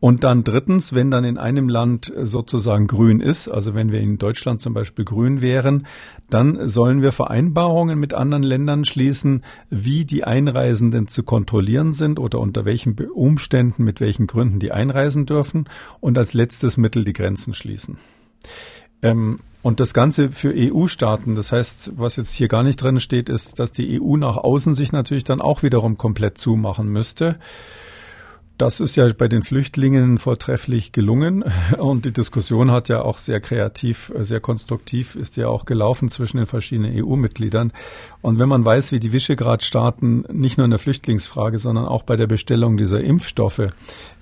[0.00, 4.16] Und dann drittens, wenn dann in einem Land sozusagen grün ist, also wenn wir in
[4.16, 5.86] Deutschland zum Beispiel grün wären,
[6.30, 12.38] dann sollen wir Vereinbarungen mit anderen Ländern schließen, wie die Einreisenden zu kontrollieren sind oder
[12.38, 15.68] unter welchen Umständen, mit welchen Gründen die einreisen dürfen
[16.00, 17.98] und als letztes Mittel die Grenzen schließen.
[19.02, 23.28] Ähm, Und das Ganze für EU-Staaten, das heißt, was jetzt hier gar nicht drin steht,
[23.28, 27.38] ist, dass die EU nach außen sich natürlich dann auch wiederum komplett zumachen müsste.
[28.60, 31.44] Das ist ja bei den Flüchtlingen vortrefflich gelungen
[31.78, 36.36] und die Diskussion hat ja auch sehr kreativ, sehr konstruktiv ist ja auch gelaufen zwischen
[36.36, 37.72] den verschiedenen EU-Mitgliedern.
[38.20, 42.16] Und wenn man weiß, wie die Visegrad-Staaten nicht nur in der Flüchtlingsfrage, sondern auch bei
[42.16, 43.70] der Bestellung dieser Impfstoffe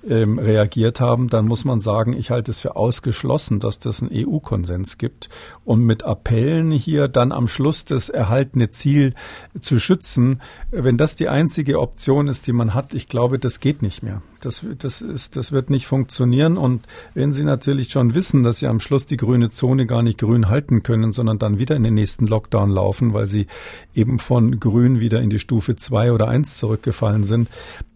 [0.07, 4.11] ähm, reagiert haben, dann muss man sagen, ich halte es für ausgeschlossen, dass das einen
[4.13, 5.27] EU-Konsens gibt.
[5.65, 9.15] Und mit Appellen hier dann am Schluss das erhaltene Ziel
[9.59, 13.81] zu schützen, wenn das die einzige Option ist, die man hat, ich glaube, das geht
[13.81, 14.21] nicht mehr.
[14.41, 16.57] Das, das, ist, das wird nicht funktionieren.
[16.57, 20.17] Und wenn Sie natürlich schon wissen, dass Sie am Schluss die grüne Zone gar nicht
[20.17, 23.47] grün halten können, sondern dann wieder in den nächsten Lockdown laufen, weil Sie
[23.93, 27.49] eben von grün wieder in die Stufe zwei oder eins zurückgefallen sind,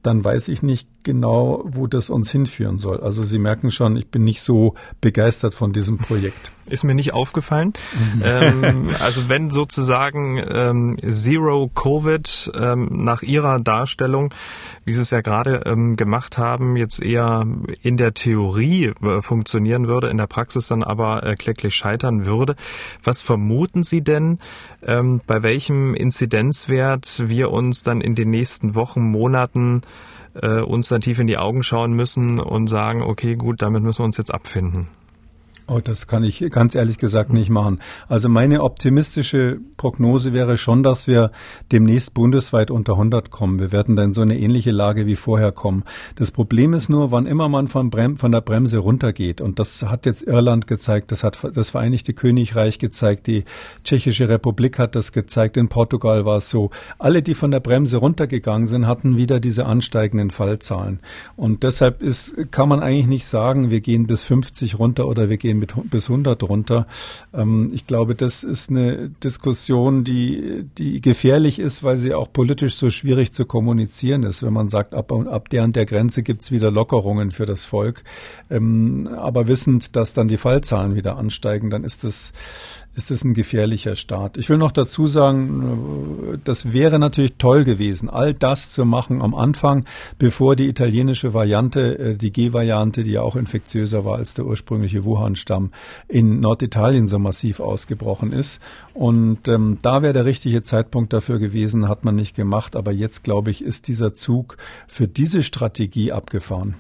[0.04, 3.02] dann weiß ich nicht genau, wo das uns hinführen soll.
[3.02, 6.52] Also Sie merken schon, ich bin nicht so begeistert von diesem Projekt.
[6.70, 7.74] Ist mir nicht aufgefallen.
[8.16, 8.22] Mhm.
[8.24, 14.34] ähm, also wenn sozusagen ähm, Zero Covid ähm, nach Ihrer Darstellung,
[14.86, 17.46] wie Sie es ja gerade ähm, gemacht haben, jetzt eher
[17.82, 22.56] in der Theorie äh, funktionieren würde, in der Praxis dann aber äh, kläglich scheitern würde,
[23.04, 24.40] was vermuten Sie denn,
[24.86, 29.82] ähm, bei welchem Inzidenzwert wir uns dann in den nächsten Wochen, Monaten
[30.36, 34.00] äh, uns dann tief in die Augen schauen müssen und sagen, okay, gut, damit müssen
[34.00, 34.88] wir uns jetzt abfinden.
[35.66, 37.80] Oh, das kann ich ganz ehrlich gesagt nicht machen.
[38.10, 41.32] Also meine optimistische Prognose wäre schon, dass wir
[41.72, 43.60] demnächst bundesweit unter 100 kommen.
[43.60, 45.84] Wir werden dann so eine ähnliche Lage wie vorher kommen.
[46.16, 49.40] Das Problem ist nur, wann immer man von, Brem von der Bremse runtergeht.
[49.40, 53.46] Und das hat jetzt Irland gezeigt, das hat das Vereinigte Königreich gezeigt, die
[53.86, 56.72] Tschechische Republik hat das gezeigt, in Portugal war es so.
[57.00, 61.00] Alle, die von der Bremse runtergegangen sind, hatten wieder diese ansteigenden Fallzahlen.
[61.38, 65.38] Und deshalb ist, kann man eigentlich nicht sagen, wir gehen bis 50 runter oder wir
[65.38, 66.88] gehen gehen mit bis 100 runter.
[67.34, 72.76] Ähm, ich glaube, das ist eine Diskussion, die, die gefährlich ist, weil sie auch politisch
[72.76, 76.42] so schwierig zu kommunizieren ist, wenn man sagt, ab, ab der und der Grenze gibt
[76.42, 78.04] es wieder Lockerungen für das Volk.
[78.50, 82.34] Ähm, aber wissend, dass dann die Fallzahlen wieder ansteigen, dann ist das
[82.96, 84.38] ist es ein gefährlicher Staat.
[84.38, 89.34] Ich will noch dazu sagen, das wäre natürlich toll gewesen, all das zu machen am
[89.34, 89.86] Anfang,
[90.20, 95.06] bevor die italienische Variante, äh, die G-Variante, die ja auch infektiöser war als der ursprüngliche
[95.06, 95.72] Wuhan-Stamm,
[96.08, 98.62] in Norditalien so massiv ausgebrochen ist.
[98.94, 102.76] Und ähm, da wäre der richtige Zeitpunkt dafür gewesen, hat man nicht gemacht.
[102.76, 106.76] Aber jetzt, glaube ich, ist dieser Zug für diese Strategie abgefahren.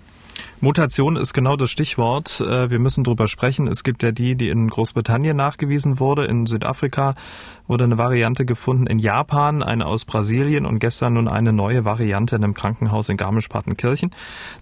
[0.63, 2.39] Mutation ist genau das Stichwort.
[2.39, 3.67] Äh, wir müssen drüber sprechen.
[3.67, 6.23] Es gibt ja die, die in Großbritannien nachgewiesen wurde.
[6.23, 7.15] In Südafrika
[7.67, 8.87] wurde eine Variante gefunden.
[8.87, 13.17] In Japan eine aus Brasilien und gestern nun eine neue Variante in einem Krankenhaus in
[13.17, 14.11] Garmisch-Partenkirchen.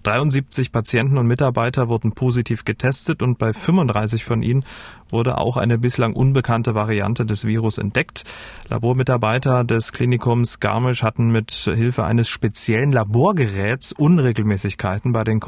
[0.02, 4.64] 73 Patienten und Mitarbeiter wurden positiv getestet und bei 35 von ihnen
[5.12, 8.24] wurde auch eine bislang unbekannte Variante des Virus entdeckt.
[8.68, 15.38] Labormitarbeiter des Klinikums Garmisch hatten mit Hilfe eines speziellen Laborgeräts Unregelmäßigkeiten bei den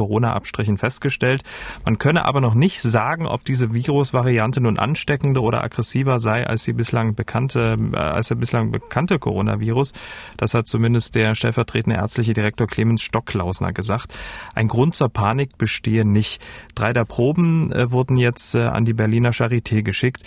[0.44, 1.42] Corona-Abstrichen festgestellt.
[1.84, 6.64] Man könne aber noch nicht sagen, ob diese Virusvariante nun ansteckender oder aggressiver sei als
[6.64, 9.92] die bislang bekannte, äh, als der bislang bekannte Coronavirus.
[10.36, 14.14] Das hat zumindest der stellvertretende ärztliche Direktor Clemens Stocklausner gesagt.
[14.54, 16.42] Ein Grund zur Panik bestehe nicht.
[16.74, 20.22] Drei der Proben äh, wurden jetzt äh, an die Berliner Charité Charité geschickt.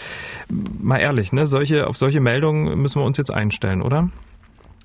[0.49, 1.47] Mal ehrlich, ne?
[1.47, 4.09] Solche, auf solche Meldungen müssen wir uns jetzt einstellen, oder?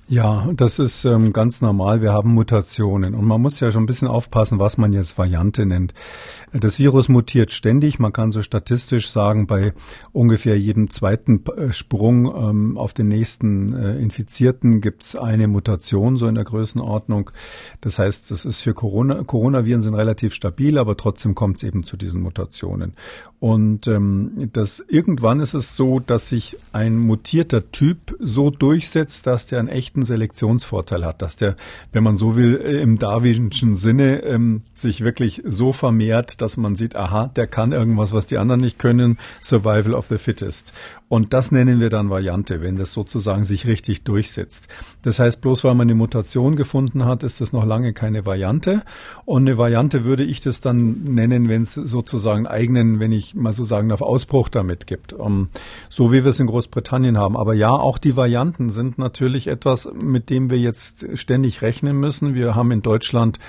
[0.09, 2.01] Ja, das ist ähm, ganz normal.
[2.01, 5.65] Wir haben Mutationen und man muss ja schon ein bisschen aufpassen, was man jetzt Variante
[5.65, 5.93] nennt.
[6.51, 7.99] Das Virus mutiert ständig.
[7.99, 9.73] Man kann so statistisch sagen, bei
[10.11, 16.17] ungefähr jedem zweiten äh, Sprung ähm, auf den nächsten äh, Infizierten gibt es eine Mutation,
[16.17, 17.31] so in der Größenordnung.
[17.79, 21.83] Das heißt, das ist für Corona, Coronaviren sind relativ stabil, aber trotzdem kommt es eben
[21.83, 22.93] zu diesen Mutationen.
[23.39, 29.47] Und ähm, das irgendwann ist es so, dass sich ein mutierter Typ so durchsetzt, dass
[29.47, 31.55] der einen echten Selektionsvorteil hat, dass der,
[31.91, 36.75] wenn man so will, äh, im darwinschen Sinne ähm, sich wirklich so vermehrt, dass man
[36.75, 40.73] sieht, aha, der kann irgendwas, was die anderen nicht können, Survival of the Fittest.
[41.09, 44.67] Und das nennen wir dann Variante, wenn das sozusagen sich richtig durchsetzt.
[45.03, 48.81] Das heißt, bloß weil man eine Mutation gefunden hat, ist das noch lange keine Variante.
[49.25, 53.53] Und eine Variante würde ich das dann nennen, wenn es sozusagen eigenen, wenn ich mal
[53.53, 55.13] so sagen darf, Ausbruch damit gibt.
[55.13, 55.47] Um, ähm,
[55.89, 57.37] so wie wir es in Großbritannien haben.
[57.37, 62.35] Aber ja, auch die Varianten sind natürlich etwas, mit dem wir jetzt ständig rechnen müssen.
[62.35, 63.39] Wir haben in Deutschland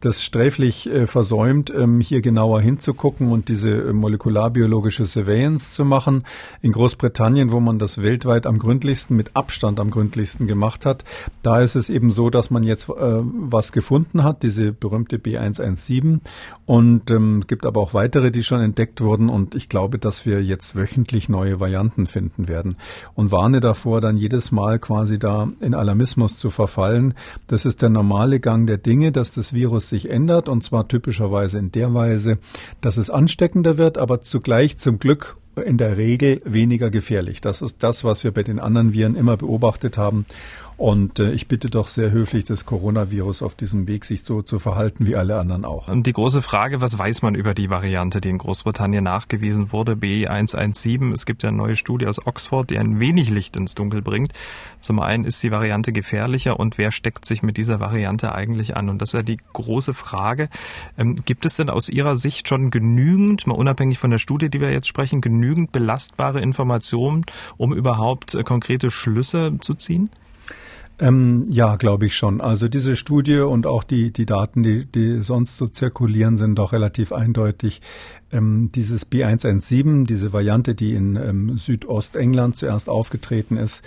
[0.00, 6.24] das sträflich äh, versäumt, ähm, hier genauer hinzugucken und diese äh, molekularbiologische Surveillance zu machen.
[6.62, 11.04] In Großbritannien, wo man das weltweit am gründlichsten, mit Abstand am gründlichsten gemacht hat,
[11.42, 16.20] da ist es eben so, dass man jetzt äh, was gefunden hat, diese berühmte B117
[16.66, 20.42] und ähm, gibt aber auch weitere, die schon entdeckt wurden und ich glaube, dass wir
[20.42, 22.76] jetzt wöchentlich neue Varianten finden werden
[23.14, 27.14] und warne davor, dann jedes Mal quasi da in Alarmismus zu verfallen.
[27.48, 31.58] Das ist der normale Gang der Dinge, dass das Virus sich ändert und zwar typischerweise
[31.58, 32.38] in der Weise,
[32.80, 37.40] dass es ansteckender wird, aber zugleich zum Glück in der Regel weniger gefährlich.
[37.40, 40.24] Das ist das, was wir bei den anderen Viren immer beobachtet haben.
[40.80, 44.58] Und äh, ich bitte doch sehr höflich das Coronavirus auf diesem Weg, sich so zu
[44.58, 45.88] verhalten wie alle anderen auch.
[45.88, 49.92] Und die große Frage, was weiß man über die Variante, die in Großbritannien nachgewiesen wurde,
[49.92, 51.12] B117?
[51.12, 54.32] Es gibt ja eine neue Studie aus Oxford, die ein wenig Licht ins Dunkel bringt.
[54.80, 58.88] Zum einen ist die Variante gefährlicher und wer steckt sich mit dieser Variante eigentlich an?
[58.88, 60.48] Und das ist ja die große Frage.
[60.96, 64.62] Ähm, gibt es denn aus Ihrer Sicht schon genügend, mal unabhängig von der Studie, die
[64.62, 67.26] wir jetzt sprechen, genügend belastbare Informationen,
[67.58, 70.08] um überhaupt äh, konkrete Schlüsse zu ziehen?
[71.00, 72.42] Ähm, ja, glaube ich schon.
[72.42, 76.74] Also diese Studie und auch die, die Daten, die, die sonst so zirkulieren, sind doch
[76.74, 77.80] relativ eindeutig.
[78.30, 83.82] Ähm, dieses B117, diese Variante, die in ähm, Südostengland zuerst aufgetreten ist,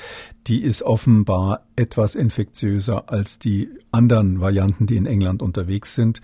[0.47, 6.19] die ist offenbar etwas infektiöser als die anderen Varianten, die in England unterwegs sind.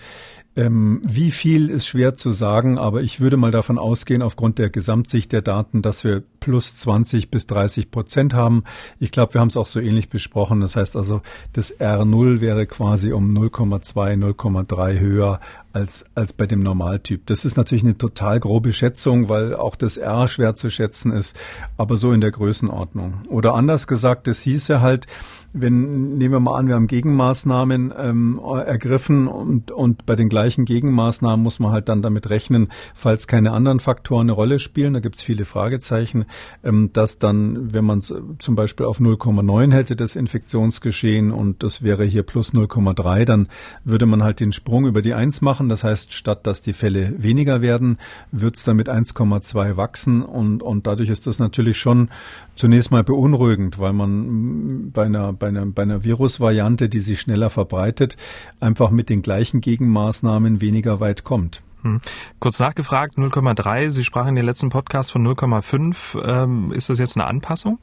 [0.55, 4.71] Ähm, wie viel ist schwer zu sagen, aber ich würde mal davon ausgehen, aufgrund der
[4.71, 8.63] Gesamtsicht der Daten, dass wir plus 20 bis 30 Prozent haben.
[8.99, 10.61] Ich glaube, wir haben es auch so ähnlich besprochen.
[10.61, 11.21] Das heißt also,
[11.53, 15.39] das R0 wäre quasi um 0,2, 0,3 höher
[15.71, 17.25] als, als bei dem Normaltyp.
[17.27, 21.39] Das ist natürlich eine total grobe Schätzung, weil auch das R schwer zu schätzen ist,
[21.77, 23.21] aber so in der Größenordnung.
[23.29, 25.05] Oder anders gesagt, es hieße halt,
[25.53, 30.65] wenn, nehmen wir mal an, wir haben Gegenmaßnahmen ähm, ergriffen und, und bei den gleichen
[30.65, 34.99] Gegenmaßnahmen muss man halt dann damit rechnen, falls keine anderen Faktoren eine Rolle spielen, da
[34.99, 36.25] gibt es viele Fragezeichen,
[36.63, 41.83] ähm, dass dann, wenn man es zum Beispiel auf 0,9 hätte, das Infektionsgeschehen und das
[41.83, 43.47] wäre hier plus 0,3, dann
[43.83, 45.69] würde man halt den Sprung über die 1 machen.
[45.69, 47.97] Das heißt, statt dass die Fälle weniger werden,
[48.31, 52.09] wird es dann mit 1,2 wachsen und, und dadurch ist das natürlich schon
[52.55, 57.49] zunächst mal beunruhigend, weil man bei einer bei einer, bei einer Virusvariante, die sich schneller
[57.49, 58.17] verbreitet,
[58.59, 61.61] einfach mit den gleichen Gegenmaßnahmen weniger weit kommt.
[61.83, 62.01] Hm.
[62.39, 63.89] Kurz nachgefragt, 0,3.
[63.89, 66.21] Sie sprachen in den letzten Podcast von 0,5.
[66.23, 67.79] Ähm, ist das jetzt eine Anpassung?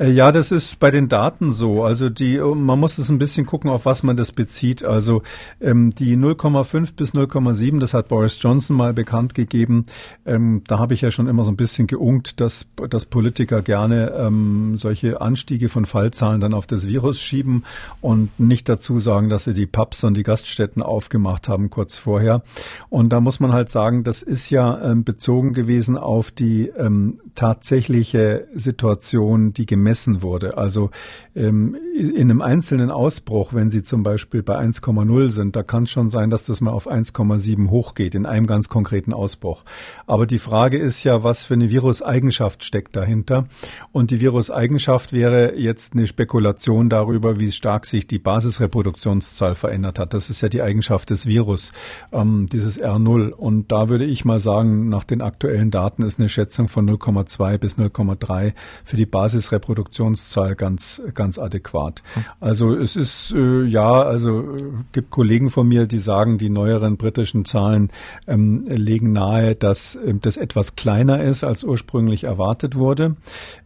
[0.00, 1.84] Äh, ja, das ist bei den Daten so.
[1.84, 4.82] Also die, man muss es ein bisschen gucken, auf was man das bezieht.
[4.82, 5.22] Also
[5.60, 9.86] ähm, die 0,5 bis 0,7, das hat Boris Johnson mal bekannt gegeben.
[10.24, 14.12] Ähm, da habe ich ja schon immer so ein bisschen geunkt, dass, dass Politiker gerne
[14.16, 17.64] ähm, solche Anstiege von Fallzahlen dann auf das Virus schieben
[18.00, 22.42] und nicht dazu sagen, dass sie die Pubs und die Gaststätten aufgemacht haben kurz vorher.
[22.88, 27.20] Und da muss man halt sagen, das ist ja ähm, bezogen gewesen auf die ähm,
[27.34, 30.56] tatsächliche Situation, die gemessen wurde.
[30.56, 30.90] Also
[31.34, 35.90] ähm, in einem einzelnen Ausbruch, wenn Sie zum Beispiel bei 1,0 sind, da kann es
[35.90, 39.64] schon sein, dass das mal auf 1,7 hochgeht in einem ganz konkreten Ausbruch.
[40.06, 43.46] Aber die Frage ist ja, was für eine Viruseigenschaft steckt dahinter?
[43.92, 50.14] Und die Viruseigenschaft wäre jetzt eine Spekulation darüber, wie stark sich die Basisreproduktionszahl verändert hat.
[50.14, 51.72] Das ist ja die Eigenschaft des Virus,
[52.12, 53.30] ähm, dieses R0.
[53.30, 56.86] Und da würde ich mal sagen, nach den aktuellen Daten ist eine Schätzung von
[57.24, 58.52] 0,2 bis 0,3
[58.84, 62.02] für die Basisreproduktion Reproduktionszahl ganz, ganz adäquat.
[62.40, 66.96] Also es ist, äh, ja, also äh, gibt Kollegen von mir, die sagen, die neueren
[66.96, 67.90] britischen Zahlen
[68.26, 73.16] ähm, legen nahe, dass äh, das etwas kleiner ist, als ursprünglich erwartet wurde.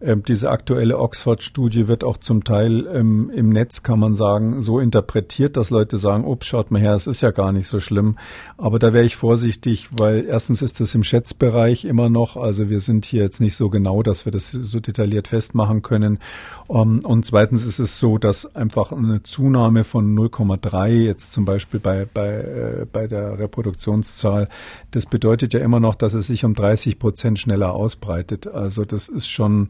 [0.00, 4.78] Ähm, diese aktuelle Oxford-Studie wird auch zum Teil ähm, im Netz, kann man sagen, so
[4.78, 8.16] interpretiert, dass Leute sagen, ups, schaut mal her, es ist ja gar nicht so schlimm.
[8.58, 12.80] Aber da wäre ich vorsichtig, weil erstens ist das im Schätzbereich immer noch, also wir
[12.80, 16.18] sind hier jetzt nicht so genau, dass wir das so detailliert festmachen können
[16.68, 21.80] ähm, und zweitens ist es so, dass einfach eine Zunahme von 0,3 jetzt zum Beispiel
[21.80, 24.48] bei, bei, äh, bei der Reproduktionszahl,
[24.90, 28.46] das bedeutet ja immer noch, dass es sich um 30 Prozent schneller ausbreitet.
[28.46, 29.68] Also das ist schon,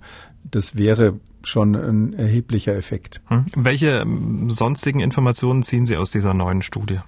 [0.51, 3.21] das wäre schon ein erheblicher Effekt.
[3.27, 3.45] Hm.
[3.57, 7.01] Welche ähm, sonstigen Informationen ziehen Sie aus dieser neuen Studie?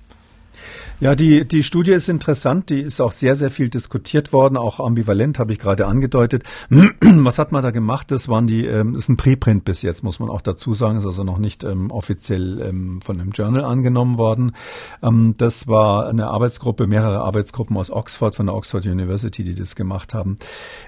[0.98, 2.70] Ja, die, die Studie ist interessant.
[2.70, 6.44] Die ist auch sehr, sehr viel diskutiert worden, auch ambivalent, habe ich gerade angedeutet.
[6.70, 8.10] Was hat man da gemacht?
[8.10, 10.96] Das waren die, ähm, ist ein Preprint bis jetzt, muss man auch dazu sagen.
[10.96, 14.52] Ist also noch nicht ähm, offiziell ähm, von einem Journal angenommen worden.
[15.02, 19.76] Ähm, das war eine Arbeitsgruppe, mehrere Arbeitsgruppen aus Oxford, von der Oxford University, die das
[19.76, 20.38] gemacht haben.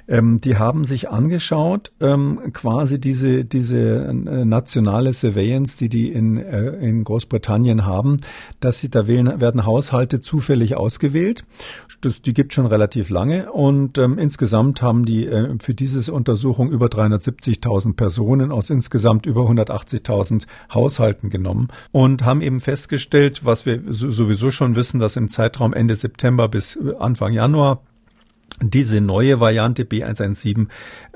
[0.09, 6.39] Ähm, die haben sich angeschaut, ähm, quasi diese, diese äh, nationale Surveillance, die die in,
[6.39, 8.17] äh, in Großbritannien haben,
[8.61, 11.45] dass sie, da wählen, werden werden Haushalte zufällig ausgewählt.
[12.01, 16.71] Das, die gibt schon relativ lange und ähm, insgesamt haben die äh, für diese Untersuchung
[16.71, 23.83] über 370.000 Personen aus insgesamt über 180.000 Haushalten genommen und haben eben festgestellt, was wir
[23.91, 27.83] sowieso schon wissen, dass im Zeitraum Ende September bis Anfang Januar
[28.61, 30.67] diese neue Variante B117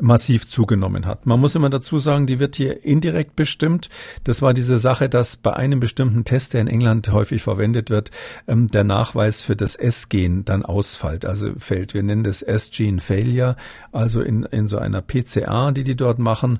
[0.00, 1.26] massiv zugenommen hat.
[1.26, 3.88] Man muss immer dazu sagen, die wird hier indirekt bestimmt.
[4.24, 8.10] Das war diese Sache, dass bei einem bestimmten Test, der in England häufig verwendet wird,
[8.46, 11.94] ähm, der Nachweis für das S-Gen dann ausfällt, also fällt.
[11.94, 13.56] Wir nennen das S-Gene Failure.
[13.90, 16.58] Also in, in so einer PCA, die die dort machen,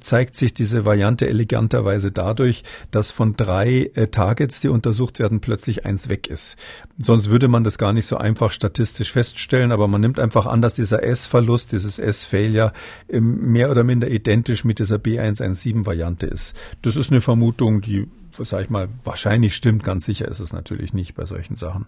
[0.00, 5.84] zeigt sich diese Variante eleganterweise dadurch, dass von drei äh, Targets, die untersucht werden, plötzlich
[5.84, 6.56] eins weg ist.
[6.98, 10.62] Sonst würde man das gar nicht so einfach statistisch feststellen, aber man nimmt einfach an,
[10.62, 12.72] dass dieser S-Verlust, dieses S-Failure
[13.10, 16.54] mehr oder minder identisch mit dieser B117-Variante ist.
[16.82, 18.08] Das ist eine Vermutung, die
[18.44, 21.86] sage ich mal, wahrscheinlich stimmt, ganz sicher ist es natürlich nicht bei solchen Sachen.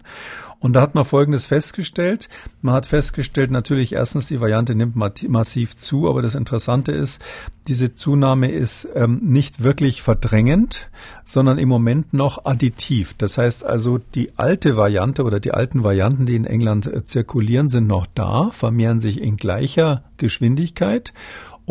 [0.59, 2.29] Und da hat man Folgendes festgestellt.
[2.61, 7.21] Man hat festgestellt, natürlich erstens, die Variante nimmt massiv zu, aber das Interessante ist,
[7.67, 10.89] diese Zunahme ist ähm, nicht wirklich verdrängend,
[11.25, 13.13] sondern im Moment noch additiv.
[13.17, 17.69] Das heißt also, die alte Variante oder die alten Varianten, die in England äh, zirkulieren,
[17.69, 21.13] sind noch da, vermehren sich in gleicher Geschwindigkeit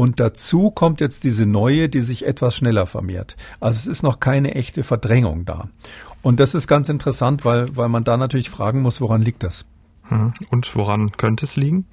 [0.01, 3.37] und dazu kommt jetzt diese neue, die sich etwas schneller vermehrt.
[3.61, 5.69] Also es ist noch keine echte Verdrängung da.
[6.23, 9.67] Und das ist ganz interessant, weil, weil man da natürlich fragen muss, woran liegt das?
[10.05, 10.33] Hm.
[10.51, 11.85] Und woran könnte es liegen?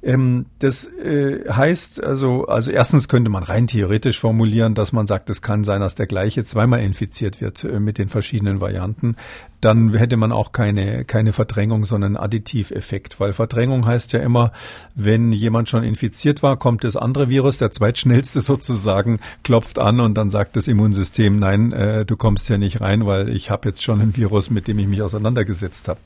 [0.00, 5.28] Ähm, das äh, heißt also, also erstens könnte man rein theoretisch formulieren, dass man sagt,
[5.28, 9.16] es kann sein, dass der gleiche zweimal infiziert wird äh, mit den verschiedenen Varianten
[9.60, 13.20] dann hätte man auch keine, keine Verdrängung, sondern Additiveffekt.
[13.20, 14.52] Weil Verdrängung heißt ja immer,
[14.94, 20.14] wenn jemand schon infiziert war, kommt das andere Virus, der zweitschnellste sozusagen, klopft an und
[20.14, 23.82] dann sagt das Immunsystem, nein, äh, du kommst ja nicht rein, weil ich habe jetzt
[23.82, 26.00] schon ein Virus, mit dem ich mich auseinandergesetzt habe.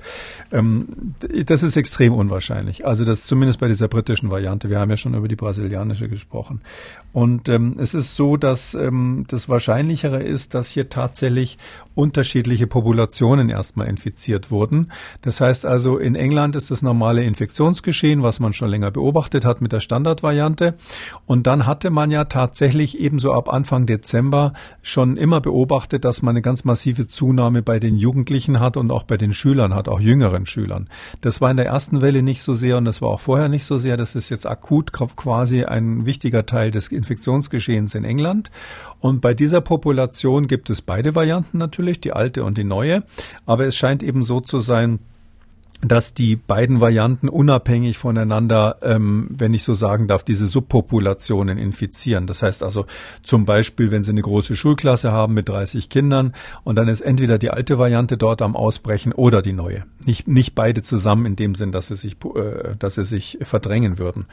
[0.52, 1.14] Ähm,
[1.46, 2.86] das ist extrem unwahrscheinlich.
[2.86, 4.70] Also das zumindest bei dieser britischen Variante.
[4.70, 6.60] Wir haben ja schon über die brasilianische gesprochen.
[7.12, 11.58] Und ähm, es ist so, dass ähm, das Wahrscheinlichere ist, dass hier tatsächlich
[11.94, 14.92] unterschiedliche Populationen erstmal infiziert wurden.
[15.22, 19.60] Das heißt also, in England ist das normale Infektionsgeschehen, was man schon länger beobachtet hat
[19.60, 20.74] mit der Standardvariante.
[21.26, 26.30] Und dann hatte man ja tatsächlich ebenso ab Anfang Dezember schon immer beobachtet, dass man
[26.30, 30.00] eine ganz massive Zunahme bei den Jugendlichen hat und auch bei den Schülern hat, auch
[30.00, 30.88] jüngeren Schülern.
[31.20, 33.64] Das war in der ersten Welle nicht so sehr und das war auch vorher nicht
[33.64, 33.96] so sehr.
[33.96, 38.50] Das ist jetzt akut quasi ein wichtiger Teil des Infektionsgeschehens in England.
[39.00, 43.02] Und bei dieser Population gibt es beide Varianten natürlich, die alte und die neue.
[43.46, 45.00] Aber es scheint eben so zu sein,
[45.82, 52.26] dass die beiden Varianten unabhängig voneinander, ähm, wenn ich so sagen darf, diese Subpopulationen infizieren.
[52.26, 52.84] Das heißt also
[53.22, 57.38] zum Beispiel, wenn Sie eine große Schulklasse haben mit 30 Kindern und dann ist entweder
[57.38, 59.84] die alte Variante dort am Ausbrechen oder die neue.
[60.04, 63.98] Nicht, nicht beide zusammen in dem Sinn, dass sie sich, äh, dass sie sich verdrängen
[63.98, 64.26] würden.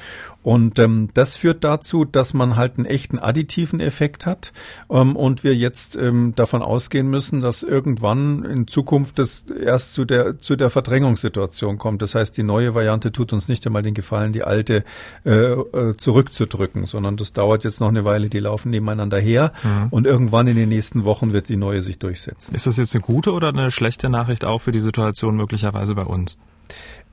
[0.43, 4.51] Und ähm, das führt dazu, dass man halt einen echten additiven Effekt hat
[4.89, 10.03] ähm, und wir jetzt ähm, davon ausgehen müssen, dass irgendwann in Zukunft das erst zu
[10.03, 12.01] der, zu der Verdrängungssituation Situation kommt.
[12.01, 14.83] Das heißt, die neue Variante tut uns nicht einmal den Gefallen, die alte
[15.23, 19.88] äh, äh, zurückzudrücken, sondern das dauert jetzt noch eine Weile, die laufen nebeneinander her mhm.
[19.91, 22.55] und irgendwann in den nächsten Wochen wird die neue sich durchsetzen.
[22.55, 26.03] Ist das jetzt eine gute oder eine schlechte Nachricht auch für die Situation möglicherweise bei
[26.03, 26.38] uns?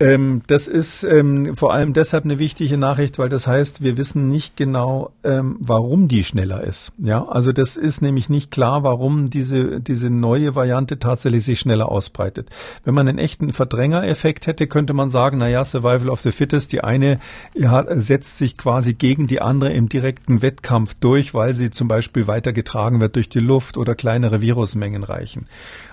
[0.01, 4.28] Ähm, das ist ähm, vor allem deshalb eine wichtige Nachricht, weil das heißt, wir wissen
[4.28, 6.92] nicht genau, ähm, warum die schneller ist.
[6.99, 11.88] Ja, also das ist nämlich nicht klar, warum diese, diese neue Variante tatsächlich sich schneller
[11.88, 12.51] ausbreitet.
[12.82, 16.72] Wenn man einen echten Verdrängereffekt hätte, könnte man sagen, na ja, Survival of the Fittest,
[16.72, 17.20] die eine
[17.55, 22.26] ja, setzt sich quasi gegen die andere im direkten Wettkampf durch, weil sie zum Beispiel
[22.26, 25.47] weitergetragen wird durch die Luft oder kleinere Virusmengen reichen.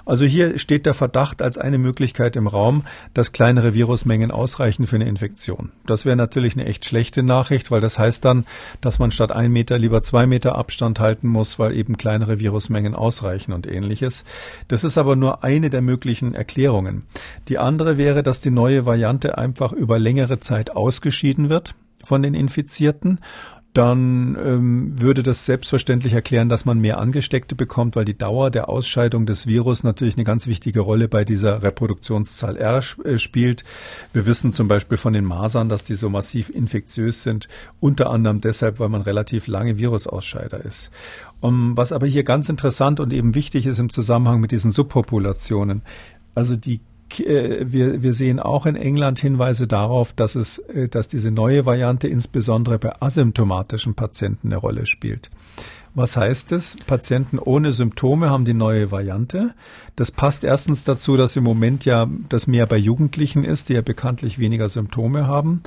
[0.05, 2.83] Also hier steht der Verdacht als eine Möglichkeit im Raum,
[3.13, 5.71] dass kleinere Virusmengen ausreichen für eine Infektion.
[5.85, 8.45] Das wäre natürlich eine echt schlechte Nachricht, weil das heißt dann,
[8.81, 12.95] dass man statt ein Meter lieber zwei Meter Abstand halten muss, weil eben kleinere Virusmengen
[12.95, 14.25] ausreichen und ähnliches.
[14.67, 17.03] Das ist aber nur eine der möglichen Erklärungen.
[17.47, 22.33] Die andere wäre, dass die neue Variante einfach über längere Zeit ausgeschieden wird von den
[22.33, 23.19] Infizierten
[23.73, 28.67] dann ähm, würde das selbstverständlich erklären, dass man mehr Angesteckte bekommt, weil die Dauer der
[28.67, 33.63] Ausscheidung des Virus natürlich eine ganz wichtige Rolle bei dieser Reproduktionszahl R äh, spielt.
[34.11, 37.47] Wir wissen zum Beispiel von den Masern, dass die so massiv infektiös sind,
[37.79, 40.91] unter anderem deshalb, weil man relativ lange Virusausscheider ist.
[41.39, 45.81] Um, was aber hier ganz interessant und eben wichtig ist im Zusammenhang mit diesen Subpopulationen,
[46.35, 46.81] also die
[47.19, 52.79] wir, wir sehen auch in England Hinweise darauf, dass es, dass diese neue Variante insbesondere
[52.79, 55.29] bei asymptomatischen Patienten eine Rolle spielt.
[55.93, 56.77] Was heißt es?
[56.87, 59.53] Patienten ohne Symptome haben die neue Variante.
[59.97, 63.81] Das passt erstens dazu, dass im Moment ja das mehr bei Jugendlichen ist, die ja
[63.81, 65.63] bekanntlich weniger Symptome haben.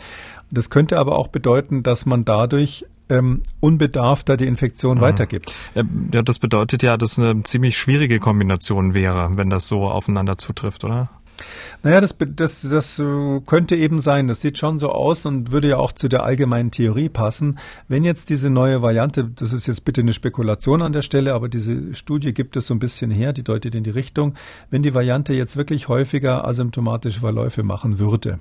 [0.51, 5.03] Das könnte aber auch bedeuten, dass man dadurch ähm, unbedarfter die Infektion mhm.
[5.03, 5.55] weitergibt.
[5.75, 10.85] Ja, das bedeutet ja, dass eine ziemlich schwierige Kombination wäre, wenn das so aufeinander zutrifft,
[10.85, 11.11] oder?
[11.83, 14.29] Naja, das, das, das äh, könnte eben sein.
[14.29, 17.59] Das sieht schon so aus und würde ja auch zu der allgemeinen Theorie passen.
[17.89, 21.49] Wenn jetzt diese neue Variante, das ist jetzt bitte eine Spekulation an der Stelle, aber
[21.49, 24.35] diese Studie gibt es so ein bisschen her, die deutet in die Richtung,
[24.71, 28.39] wenn die Variante jetzt wirklich häufiger asymptomatische Verläufe machen würde,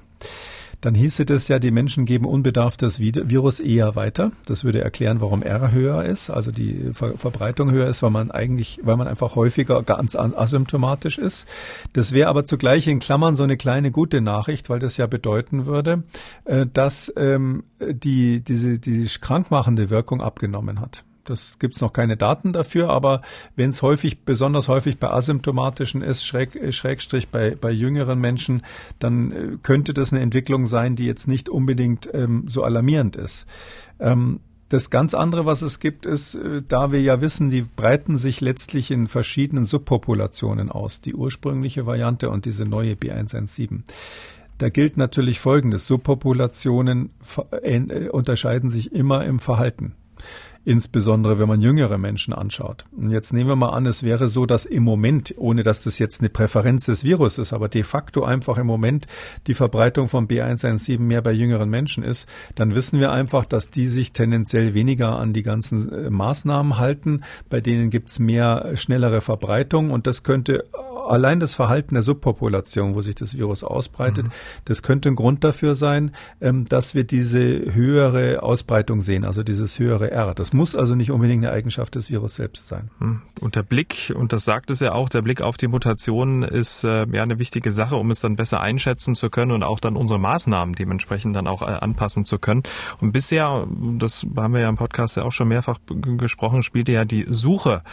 [0.84, 4.31] dann hieße das ja, die Menschen geben unbedarft das Virus eher weiter.
[4.45, 8.31] Das würde erklären, warum R höher ist, also die Ver Verbreitung höher ist, weil man
[8.31, 11.47] eigentlich, weil man einfach häufiger ganz asymptomatisch ist.
[11.93, 15.65] Das wäre aber zugleich in Klammern so eine kleine gute Nachricht, weil das ja bedeuten
[15.65, 16.03] würde,
[16.43, 21.05] äh, dass ähm, die, diese, die krankmachende Wirkung abgenommen hat.
[21.24, 23.21] Das gibt's noch keine Daten dafür, aber
[23.55, 28.61] wenn es häufig, besonders häufig bei asymptomatischen ist, schräg, äh, Schrägstrich bei, bei jüngeren Menschen,
[28.99, 33.45] dann äh, könnte das eine Entwicklung sein, die jetzt nicht unbedingt ähm, so alarmierend ist.
[33.99, 38.17] Ähm, das ganz andere, was es gibt, ist, äh, da wir ja wissen, die breiten
[38.17, 43.84] sich letztlich in verschiedenen Subpopulationen aus, die ursprüngliche Variante und diese neue B117.
[44.57, 45.88] Da gilt natürlich Folgendes.
[45.88, 47.09] Subpopulationen
[48.11, 49.95] unterscheiden sich immer im Verhalten
[50.66, 52.86] insbesondere wenn man jüngere Menschen anschaut.
[52.95, 55.99] Und jetzt nehmen wir mal an, es wäre so, dass im Moment, ohne dass das
[55.99, 59.07] jetzt eine Präferenz des Virus ist, aber de facto einfach im Moment
[59.47, 63.88] die Verbreitung von B117 mehr bei jüngeren Menschen ist, dann wissen wir einfach, dass die
[63.88, 67.22] sich tendenziell weniger an die ganzen äh, Maßnahmen halten.
[67.49, 70.66] Bei denen gibt's mehr äh, schnellere Verbreitung und das könnte
[71.08, 74.32] allein das Verhalten der Subpopulation, wo sich das Virus ausbreitet, mhm.
[74.66, 79.80] das könnte ein Grund dafür sein, ähm, dass wir diese höhere Ausbreitung sehen, also dieses
[79.80, 80.34] höhere R.
[80.34, 82.89] Das muss also nicht unbedingt eine Eigenschaft des Virus selbst sein.
[82.99, 83.22] Mhm.
[83.39, 86.84] Und der Blick, und das sagt es ja auch, der Blick auf die Mutation ist
[86.84, 89.95] äh, ja eine wichtige Sache, um es dann besser einschätzen zu können und auch dann
[89.95, 92.64] unsere Maßnahmen dementsprechend dann auch äh, anpassen zu können.
[92.99, 95.80] Und bisher, das haben wir ja im Podcast ja auch schon mehrfach
[96.18, 97.84] gesprochen, spielte ja die Suche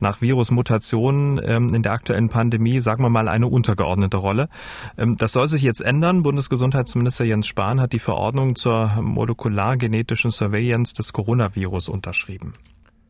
[0.00, 4.48] nach Virusmutationen ähm, in der aktuellen Pandemie Pandemie, sagen wir mal, eine untergeordnete Rolle.
[4.96, 6.22] Ähm, das soll sich jetzt ändern.
[6.22, 12.54] Bundesgesundheitsminister Jens Spahn hat die Verordnung zur molekulargenetischen Surveillance des Coronavirus unterschrieben.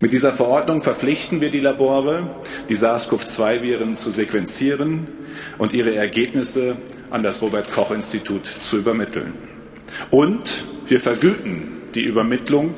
[0.01, 2.29] Mit dieser Verordnung verpflichten wir die Labore,
[2.69, 5.07] die SARS-CoV-2-Viren zu sequenzieren
[5.57, 6.77] und ihre Ergebnisse
[7.11, 9.33] an das Robert Koch Institut zu übermitteln.
[10.11, 12.75] Und wir vergüten die Übermittlung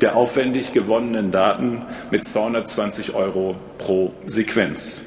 [0.00, 5.02] der aufwendig gewonnenen Daten mit 220 Euro pro Sequenz.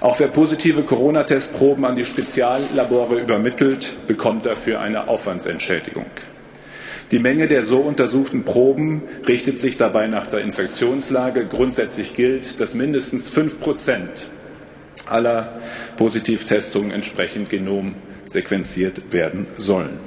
[0.00, 6.06] Auch wer positive Corona-Testproben an die Speziallabore übermittelt, bekommt dafür eine Aufwandsentschädigung.
[7.12, 11.44] Die Menge der so untersuchten Proben richtet sich dabei nach der Infektionslage.
[11.44, 14.28] Grundsätzlich gilt, dass mindestens fünf Prozent
[15.06, 15.60] aller
[15.96, 17.94] Positivtestungen entsprechend Genom
[18.26, 20.00] sequenziert werden sollen.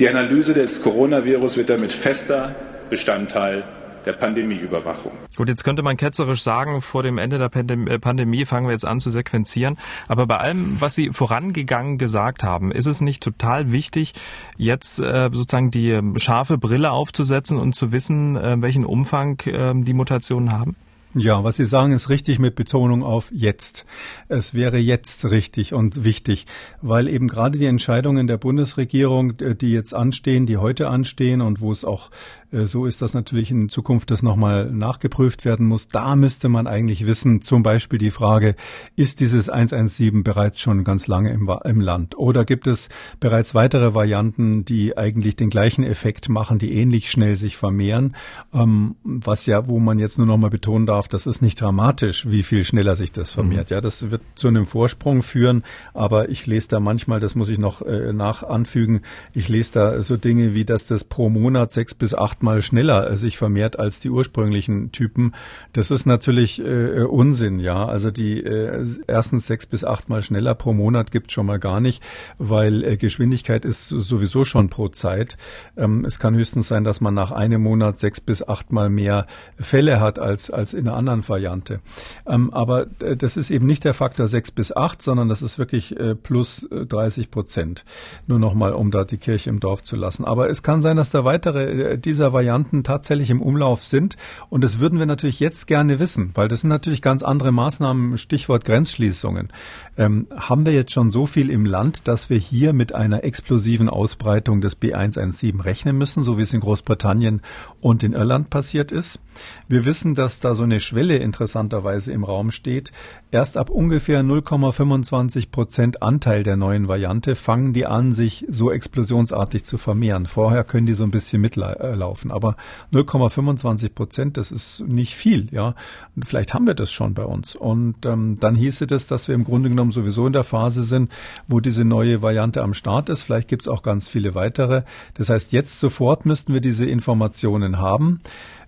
[0.00, 2.56] Die Analyse des Coronavirus wird damit fester
[2.90, 3.62] Bestandteil
[4.04, 5.12] der Pandemieüberwachung.
[5.36, 8.86] Gut, jetzt könnte man ketzerisch sagen, vor dem Ende der äh, Pandemie fangen wir jetzt
[8.86, 9.78] an zu sequenzieren.
[10.08, 14.14] Aber bei allem, was Sie vorangegangen gesagt haben, ist es nicht total wichtig,
[14.56, 19.72] jetzt äh, sozusagen die ähm, scharfe Brille aufzusetzen und zu wissen, äh, welchen Umfang äh,
[19.74, 20.76] die Mutationen haben?
[21.14, 23.84] Ja, was Sie sagen, ist richtig mit Betonung auf jetzt.
[24.28, 26.46] Es wäre jetzt richtig und wichtig,
[26.82, 31.72] weil eben gerade die Entscheidungen der Bundesregierung, die jetzt anstehen, die heute anstehen und wo
[31.72, 32.12] es auch äh,
[32.52, 37.06] so ist, dass natürlich in Zukunft das nochmal nachgeprüft werden muss, da müsste man eigentlich
[37.06, 38.56] wissen, zum Beispiel die Frage,
[38.96, 42.88] ist dieses 117 bereits schon ganz lange im, im Land oder gibt es
[43.20, 48.16] bereits weitere Varianten, die eigentlich den gleichen Effekt machen, die ähnlich schnell sich vermehren,
[48.52, 52.42] ähm, was ja, wo man jetzt nur nochmal betonen darf, das ist nicht dramatisch, wie
[52.42, 53.70] viel schneller sich das vermehrt.
[53.70, 53.74] Mhm.
[53.74, 55.62] Ja, das wird zu einem Vorsprung führen,
[55.94, 60.02] aber ich lese da manchmal, das muss ich noch äh, nach anfügen, ich lese da
[60.02, 64.08] so Dinge wie, dass das pro Monat sechs bis achtmal schneller sich vermehrt als die
[64.08, 65.34] ursprünglichen Typen.
[65.74, 67.84] Das ist natürlich äh, Unsinn, ja.
[67.84, 72.02] Also die äh, erstens sechs bis achtmal schneller pro Monat gibt schon mal gar nicht,
[72.38, 75.36] weil äh, Geschwindigkeit ist sowieso schon pro Zeit.
[75.76, 79.26] Ähm, es kann höchstens sein, dass man nach einem Monat sechs bis achtmal mehr
[79.58, 81.80] Fälle hat als als in einer anderen Variante.
[82.26, 85.58] Ähm, aber äh, das ist eben nicht der Faktor 6 bis 8, sondern das ist
[85.58, 87.84] wirklich äh, plus 30 äh, Prozent.
[88.26, 90.24] Nur nochmal, um da die Kirche im Dorf zu lassen.
[90.24, 94.16] Aber es kann sein, dass der weitere, äh, dieser Varianten tatsächlich im Umlauf sind.
[94.48, 98.18] Und das würden wir natürlich jetzt gerne wissen, weil das sind natürlich ganz andere Maßnahmen,
[98.18, 99.48] Stichwort Grenzschließungen.
[99.96, 103.88] Ähm, haben wir jetzt schon so viel im Land, dass wir hier mit einer explosiven
[103.88, 107.42] Ausbreitung des B117 rechnen müssen, so wie es in Großbritannien
[107.80, 109.20] und in Irland passiert ist?
[109.68, 112.92] Wir wissen, dass da so eine Schwelle interessanterweise im Raum steht.
[113.32, 119.64] Erst ab ungefähr 0,25 Prozent Anteil der neuen Variante fangen die an, sich so explosionsartig
[119.64, 120.26] zu vermehren.
[120.26, 122.32] Vorher können die so ein bisschen mitlaufen.
[122.32, 122.56] Aber
[122.92, 125.76] 0,25 Prozent, das ist nicht viel, ja.
[126.20, 127.54] Vielleicht haben wir das schon bei uns.
[127.54, 131.12] Und ähm, dann hieße das, dass wir im Grunde genommen sowieso in der Phase sind,
[131.46, 133.22] wo diese neue Variante am Start ist.
[133.22, 134.82] Vielleicht gibt es auch ganz viele weitere.
[135.14, 138.20] Das heißt, jetzt sofort müssten wir diese Informationen haben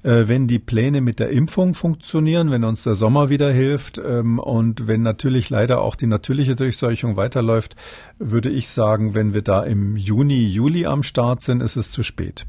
[0.03, 4.39] äh, wenn die Pläne mit der Impfung funktionieren, wenn uns der Sommer wieder hilft ähm,
[4.39, 7.77] und wenn natürlich leider auch die natürliche Durchseuchung weiterläuft,
[8.19, 12.03] würde ich sagen, wenn wir da im Juni, Juli am Start sind, ist es zu
[12.03, 12.47] spät.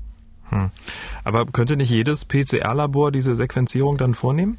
[0.50, 0.72] Hm.
[1.24, 4.58] Aber könnte nicht jedes PCR-Labor diese Sequenzierung dann vornehmen?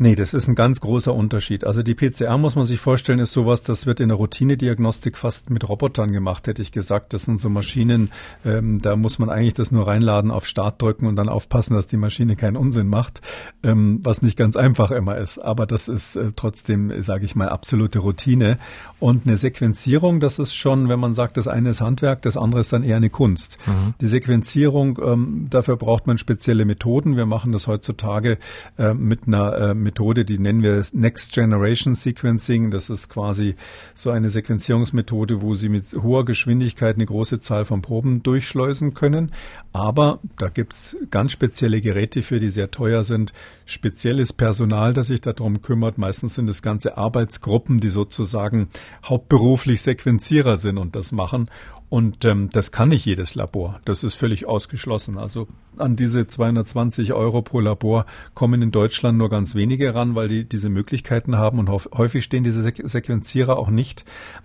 [0.00, 1.64] Nee, das ist ein ganz großer Unterschied.
[1.64, 5.50] Also die PCR muss man sich vorstellen, ist sowas, das wird in der Routinediagnostik fast
[5.50, 7.12] mit Robotern gemacht, hätte ich gesagt.
[7.12, 8.12] Das sind so Maschinen,
[8.44, 11.88] ähm, da muss man eigentlich das nur reinladen, auf Start drücken und dann aufpassen, dass
[11.88, 13.20] die Maschine keinen Unsinn macht,
[13.64, 15.38] ähm, was nicht ganz einfach immer ist.
[15.38, 18.58] Aber das ist äh, trotzdem, sage ich mal, absolute Routine.
[19.00, 22.60] Und eine Sequenzierung, das ist schon, wenn man sagt, das eine ist Handwerk, das andere
[22.60, 23.58] ist dann eher eine Kunst.
[23.66, 23.94] Mhm.
[24.00, 27.16] Die Sequenzierung, ähm, dafür braucht man spezielle Methoden.
[27.16, 28.38] Wir machen das heutzutage
[28.76, 32.70] äh, mit einer äh, Methode, die nennen wir Next Generation Sequencing.
[32.70, 33.54] Das ist quasi
[33.94, 39.32] so eine Sequenzierungsmethode, wo Sie mit hoher Geschwindigkeit eine große Zahl von Proben durchschleusen können.
[39.72, 43.32] Aber da gibt's ganz spezielle Geräte für, die sehr teuer sind.
[43.64, 45.96] Spezielles Personal, das sich darum kümmert.
[45.96, 48.68] Meistens sind es ganze Arbeitsgruppen, die sozusagen
[49.06, 51.48] hauptberuflich Sequenzierer sind und das machen.
[51.90, 53.80] Und ähm, das kann nicht jedes Labor.
[53.86, 55.16] Das ist völlig ausgeschlossen.
[55.16, 60.28] Also an diese 220 Euro pro Labor kommen in Deutschland nur ganz wenige ran, weil
[60.28, 61.58] die diese Möglichkeiten haben.
[61.58, 64.04] Und häufig stehen diese Sequenzierer auch nicht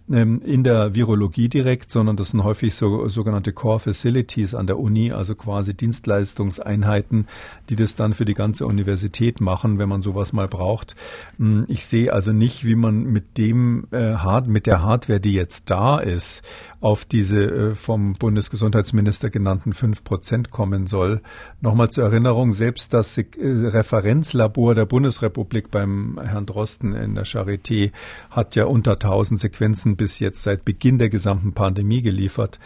[0.09, 4.79] ähm, in der Virologie direkt, sondern das sind häufig so sogenannte Core Facilities an der
[4.79, 7.27] Uni, also quasi Dienstleistungseinheiten,
[7.69, 10.95] die das dann für die ganze Universität machen, wenn man sowas mal braucht.
[11.37, 15.33] Hm, ich sehe also nicht, wie man mit dem äh, Hard mit der Hardware, die
[15.33, 16.43] jetzt da ist,
[16.79, 21.21] auf diese äh, vom Bundesgesundheitsminister genannten fünf Prozent kommen soll.
[21.61, 27.91] Nochmal zur Erinnerung, selbst das äh, Referenzlabor der Bundesrepublik beim Herrn Drosten in der Charité
[28.29, 32.59] hat ja unter 1000 Sequenzen bis jetzt seit Beginn der gesamten Pandemie geliefert.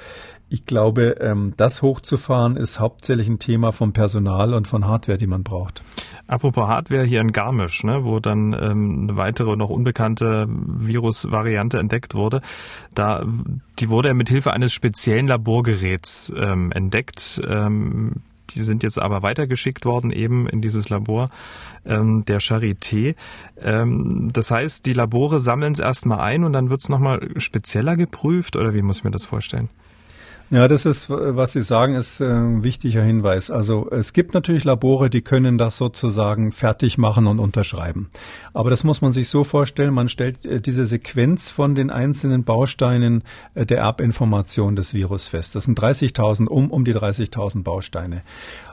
[0.50, 5.28] Ich glaube, ähm, das hochzufahren ist hauptsächlich ein Thema von Personal und von Hardware, die
[5.28, 5.84] man braucht.
[6.26, 12.16] Apropos Hardware hier in Garmisch, ne, wo dann ähm, eine weitere noch unbekannte Virusvariante entdeckt
[12.16, 12.42] wurde.
[12.96, 13.26] Da,
[13.80, 17.42] die wurde ja mit Hilfe eines speziellen Laborgeräts ähm, entdeckt.
[17.46, 18.14] Ähm,
[18.52, 21.30] die sind jetzt aber weitergeschickt worden eben in dieses Labor
[21.86, 23.16] ähm, der Charité.
[23.62, 27.98] Ähm, das heißt, die Labore sammeln es erstmal ein und dann wird es nochmal spezieller
[27.98, 29.68] geprüft oder wie muss ich mir das vorstellen?
[30.50, 33.52] Ja, das ist, was Sie sagen, ist äh, ein wichtiger Hinweis.
[33.52, 38.10] Also es gibt natürlich Labore, die können das sozusagen fertig machen und unterschreiben.
[38.54, 42.46] Aber das muss man sich so vorstellen, man stellt äh, diese Sequenz von den einzelnen
[42.46, 43.24] Bausteinen
[43.56, 45.54] äh, der Erbinformation des Virus fest.
[45.54, 48.24] Das sind 30.000, um, um die 30.000 Bausteine.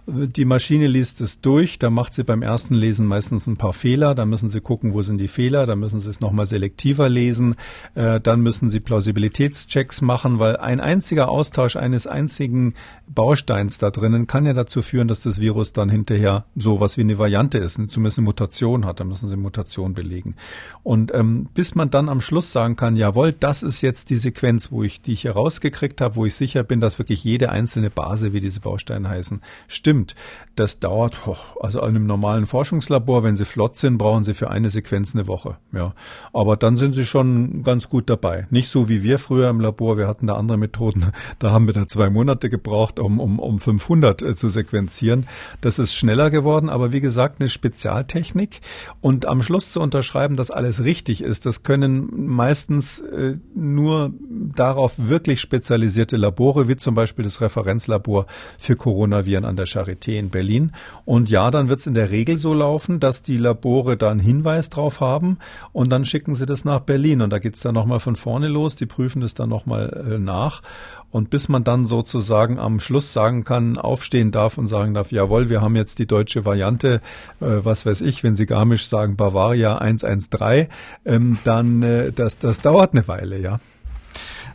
[0.07, 4.14] Die Maschine liest es durch, da macht sie beim ersten Lesen meistens ein paar Fehler,
[4.14, 7.55] da müssen sie gucken, wo sind die Fehler, da müssen sie es nochmal selektiver lesen,
[7.94, 12.74] äh, dann müssen sie Plausibilitätschecks machen, weil ein einziger Austausch eines einzigen
[13.07, 17.18] Bausteins da drinnen kann ja dazu führen, dass das Virus dann hinterher sowas wie eine
[17.18, 20.36] Variante ist, zumindest eine Mutation hat, da müssen sie Mutation belegen.
[20.82, 24.70] Und ähm, bis man dann am Schluss sagen kann, jawohl, das ist jetzt die Sequenz,
[24.70, 28.34] wo ich, die ich herausgekriegt habe, wo ich sicher bin, dass wirklich jede einzelne Base,
[28.34, 30.14] wie diese Bausteine heißen, stimmt stimmt.
[30.57, 31.16] Das dauert,
[31.59, 35.26] also in einem normalen Forschungslabor, wenn Sie flott sind, brauchen Sie für eine Sequenz eine
[35.26, 35.57] Woche.
[35.72, 35.95] Ja,
[36.32, 38.47] aber dann sind Sie schon ganz gut dabei.
[38.51, 39.97] Nicht so wie wir früher im Labor.
[39.99, 41.07] Wir hatten da andere Methoden.
[41.40, 45.26] Da haben wir da zwei Monate gebraucht, um, um, um 500 äh, zu sequenzieren.
[45.61, 48.61] Das ist schneller geworden, aber wie gesagt, eine Spezialtechnik.
[49.01, 54.12] Und am Schluss zu unterschreiben, dass alles richtig ist, das können meistens äh, nur
[54.55, 58.26] darauf wirklich spezialisierte Labore, wie zum Beispiel das Referenzlabor
[58.59, 60.72] für Coronaviren an der Charité Charité in Berlin.
[61.05, 64.20] Und ja, dann wird es in der Regel so laufen, dass die Labore da einen
[64.20, 65.39] Hinweis drauf haben
[65.72, 67.22] und dann schicken sie das nach Berlin.
[67.22, 70.18] Und da geht es dann nochmal von vorne los, die prüfen das dann nochmal äh,
[70.18, 70.62] nach.
[71.11, 75.49] Und bis man dann sozusagen am Schluss sagen kann, aufstehen darf und sagen darf, jawohl,
[75.49, 77.01] wir haben jetzt die deutsche Variante,
[77.41, 80.68] äh, was weiß ich, wenn Sie Garmisch sagen Bavaria 113,
[81.05, 83.61] ähm, dann äh, das, das dauert eine Weile, ja.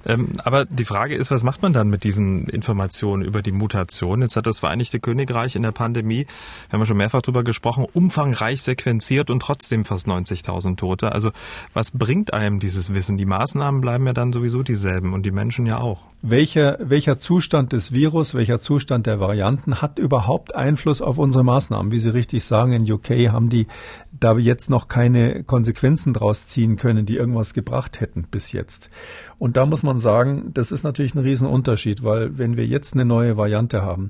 [0.05, 4.21] Ähm, aber die Frage ist, was macht man dann mit diesen Informationen über die Mutation?
[4.21, 7.85] Jetzt hat das Vereinigte Königreich in der Pandemie, wir haben ja schon mehrfach drüber gesprochen,
[7.91, 11.11] umfangreich sequenziert und trotzdem fast 90.000 Tote.
[11.11, 11.31] Also
[11.73, 13.17] was bringt einem dieses Wissen?
[13.17, 16.05] Die Maßnahmen bleiben ja dann sowieso dieselben und die Menschen ja auch.
[16.21, 21.91] Welcher, welcher Zustand des Virus, welcher Zustand der Varianten hat überhaupt Einfluss auf unsere Maßnahmen?
[21.91, 23.67] Wie Sie richtig sagen, in UK haben die
[24.11, 28.89] da jetzt noch keine Konsequenzen draus ziehen können, die irgendwas gebracht hätten bis jetzt.
[29.37, 33.05] Und da muss man sagen, das ist natürlich ein Riesenunterschied, weil wenn wir jetzt eine
[33.05, 34.09] neue Variante haben,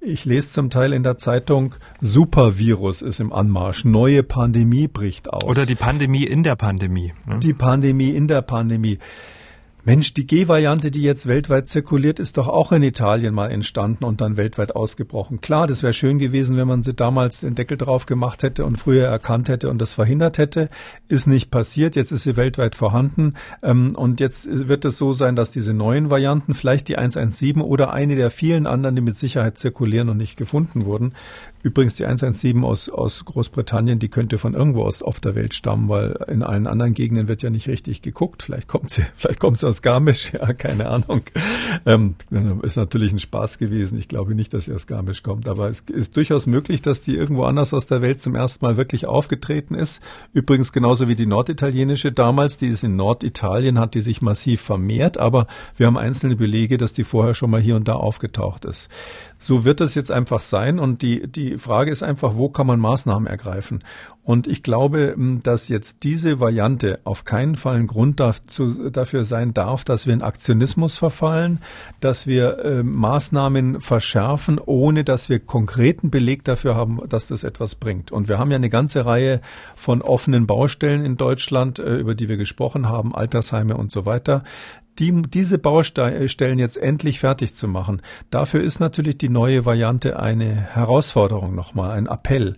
[0.00, 5.44] ich lese zum Teil in der Zeitung, Supervirus ist im Anmarsch, neue Pandemie bricht aus.
[5.44, 7.12] Oder die Pandemie in der Pandemie.
[7.24, 7.38] Ne?
[7.38, 8.98] Die Pandemie in der Pandemie.
[9.84, 14.20] Mensch, die G-Variante, die jetzt weltweit zirkuliert, ist doch auch in Italien mal entstanden und
[14.20, 15.40] dann weltweit ausgebrochen.
[15.40, 18.76] Klar, das wäre schön gewesen, wenn man sie damals den Deckel drauf gemacht hätte und
[18.76, 20.68] früher erkannt hätte und das verhindert hätte.
[21.08, 21.96] Ist nicht passiert.
[21.96, 23.34] Jetzt ist sie weltweit vorhanden.
[23.60, 27.92] Ähm, und jetzt wird es so sein, dass diese neuen Varianten, vielleicht die 117 oder
[27.92, 31.12] eine der vielen anderen, die mit Sicherheit zirkulieren und nicht gefunden wurden,
[31.62, 35.88] Übrigens die 117 aus, aus Großbritannien, die könnte von irgendwo aus auf der Welt stammen,
[35.88, 38.42] weil in allen anderen Gegenden wird ja nicht richtig geguckt.
[38.42, 41.22] Vielleicht kommt sie, vielleicht kommt sie aus Garmisch, ja, keine Ahnung.
[41.86, 42.14] Ähm,
[42.60, 43.98] ist natürlich ein Spaß gewesen.
[43.98, 47.16] Ich glaube nicht, dass sie aus Garmisch kommt, aber es ist durchaus möglich, dass die
[47.16, 50.02] irgendwo anders aus der Welt zum ersten Mal wirklich aufgetreten ist.
[50.34, 55.16] Übrigens genauso wie die norditalienische damals, die ist in Norditalien, hat die sich massiv vermehrt,
[55.16, 55.46] aber
[55.76, 58.90] wir haben einzelne Belege, dass die vorher schon mal hier und da aufgetaucht ist.
[59.42, 62.78] So wird es jetzt einfach sein und die, die Frage ist einfach, wo kann man
[62.78, 63.82] Maßnahmen ergreifen?
[64.22, 69.82] Und ich glaube, dass jetzt diese Variante auf keinen Fall ein Grund dafür sein darf,
[69.82, 71.58] dass wir in Aktionismus verfallen,
[72.00, 77.74] dass wir äh, Maßnahmen verschärfen, ohne dass wir konkreten Beleg dafür haben, dass das etwas
[77.74, 78.12] bringt.
[78.12, 79.40] Und wir haben ja eine ganze Reihe
[79.74, 84.44] von offenen Baustellen in Deutschland, äh, über die wir gesprochen haben, Altersheime und so weiter
[84.98, 90.54] die, diese Baustellen jetzt endlich fertig zu machen, dafür ist natürlich die neue Variante eine
[90.54, 92.56] Herausforderung nochmal, ein Appell.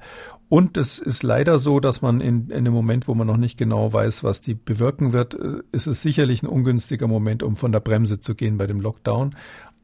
[0.48, 3.58] Und es ist leider so, dass man in, in dem Moment, wo man noch nicht
[3.58, 7.72] genau weiß, was die bewirken wird, äh, ist es sicherlich ein ungünstiger Moment, um von
[7.72, 9.34] der Bremse zu gehen bei dem Lockdown.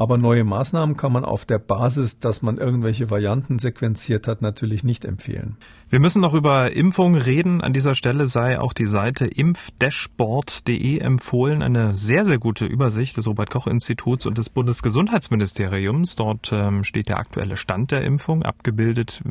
[0.00, 4.82] Aber neue Maßnahmen kann man auf der Basis, dass man irgendwelche Varianten sequenziert hat, natürlich
[4.82, 5.58] nicht empfehlen.
[5.90, 7.60] Wir müssen noch über Impfung reden.
[7.60, 11.60] An dieser Stelle sei auch die Seite impfdashboard.de empfohlen.
[11.60, 16.16] Eine sehr, sehr gute Übersicht des Robert-Koch-Instituts und des Bundesgesundheitsministeriums.
[16.16, 19.22] Dort ähm, steht der aktuelle Stand der Impfung, abgebildet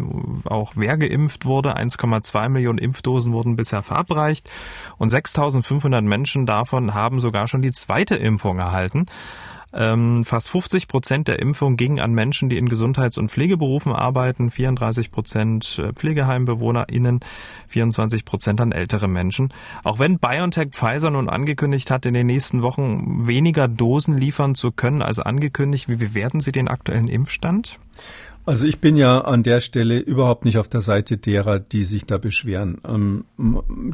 [0.45, 1.77] auch wer geimpft wurde.
[1.77, 4.47] 1,2 Millionen Impfdosen wurden bisher verabreicht
[4.99, 9.07] und 6.500 Menschen davon haben sogar schon die zweite Impfung erhalten.
[9.73, 14.49] Ähm, fast 50 Prozent der Impfung gingen an Menschen, die in Gesundheits- und Pflegeberufen arbeiten,
[14.49, 17.19] 34 Prozent äh, PflegeheimbewohnerInnen,
[17.67, 19.53] 24 Prozent an ältere Menschen.
[19.83, 24.71] Auch wenn BioNTech Pfizer nun angekündigt hat, in den nächsten Wochen weniger Dosen liefern zu
[24.71, 27.79] können als angekündigt, wie bewerten Sie den aktuellen Impfstand?
[28.49, 32.07] Also ich bin ja an der Stelle überhaupt nicht auf der Seite derer, die sich
[32.07, 32.81] da beschweren.
[32.83, 33.25] Ähm,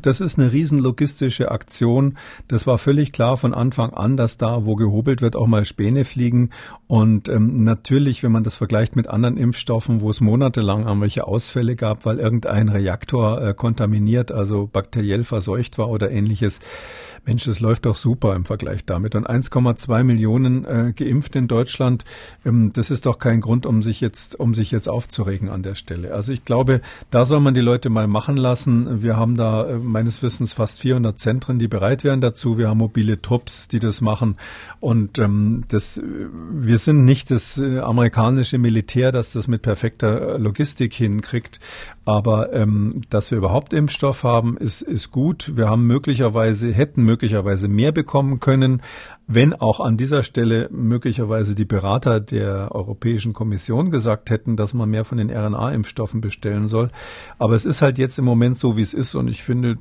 [0.01, 2.17] das ist eine riesen logistische Aktion.
[2.47, 6.05] Das war völlig klar von Anfang an, dass da, wo gehobelt wird, auch mal Späne
[6.05, 6.51] fliegen.
[6.87, 11.75] Und ähm, natürlich, wenn man das vergleicht mit anderen Impfstoffen, wo es monatelang irgendwelche Ausfälle
[11.75, 16.61] gab, weil irgendein Reaktor äh, kontaminiert, also bakteriell verseucht war oder ähnliches,
[17.25, 19.15] Mensch, das läuft doch super im Vergleich damit.
[19.15, 22.05] Und 1,2 Millionen äh, geimpft in Deutschland,
[22.45, 25.75] ähm, das ist doch kein Grund, um sich jetzt, um sich jetzt aufzuregen an der
[25.75, 26.13] Stelle.
[26.13, 29.01] Also ich glaube, da soll man die Leute mal machen lassen.
[29.01, 32.57] Wir haben da äh, meines Wissens fast 400 Zentren, die bereit wären dazu.
[32.57, 34.37] Wir haben mobile Trupps, die das machen.
[34.79, 40.93] Und ähm, das, wir sind nicht das äh, amerikanische Militär, das das mit perfekter Logistik
[40.93, 41.59] hinkriegt.
[42.05, 45.51] Aber ähm, dass wir überhaupt Impfstoff haben, ist, ist gut.
[45.55, 48.83] Wir haben möglicherweise, hätten möglicherweise mehr bekommen können,
[49.25, 54.87] wenn auch an dieser Stelle möglicherweise die Berater der Europäischen Kommission gesagt hätten, dass man
[54.87, 56.91] mehr von den RNA-Impfstoffen bestellen soll.
[57.39, 59.15] Aber es ist halt jetzt im Moment so, wie es ist.
[59.15, 59.75] Und ich finde,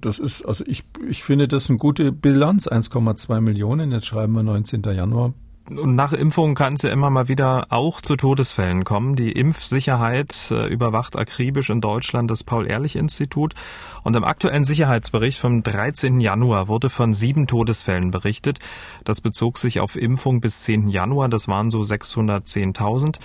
[0.00, 2.66] das ist, also ich, ich finde das eine gute Bilanz.
[2.66, 3.92] 1,2 Millionen.
[3.92, 4.82] Jetzt schreiben wir 19.
[4.82, 5.32] Januar
[5.70, 9.16] und nach Impfungen kann es ja immer mal wieder auch zu Todesfällen kommen.
[9.16, 13.54] Die Impfsicherheit äh, überwacht akribisch in Deutschland das Paul-Ehrlich-Institut.
[14.02, 16.18] Und im aktuellen Sicherheitsbericht vom 13.
[16.18, 18.58] Januar wurde von sieben Todesfällen berichtet.
[19.04, 20.88] Das bezog sich auf Impfung bis 10.
[20.88, 21.28] Januar.
[21.28, 23.18] Das waren so 610.000.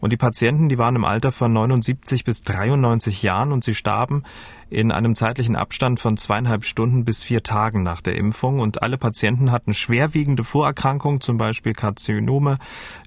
[0.00, 4.24] Und die Patienten, die waren im Alter von 79 bis 93 Jahren und sie starben
[4.70, 8.60] in einem zeitlichen Abstand von zweieinhalb Stunden bis vier Tagen nach der Impfung.
[8.60, 12.56] Und alle Patienten hatten schwerwiegende Vorerkrankungen, zum Beispiel Karzinome,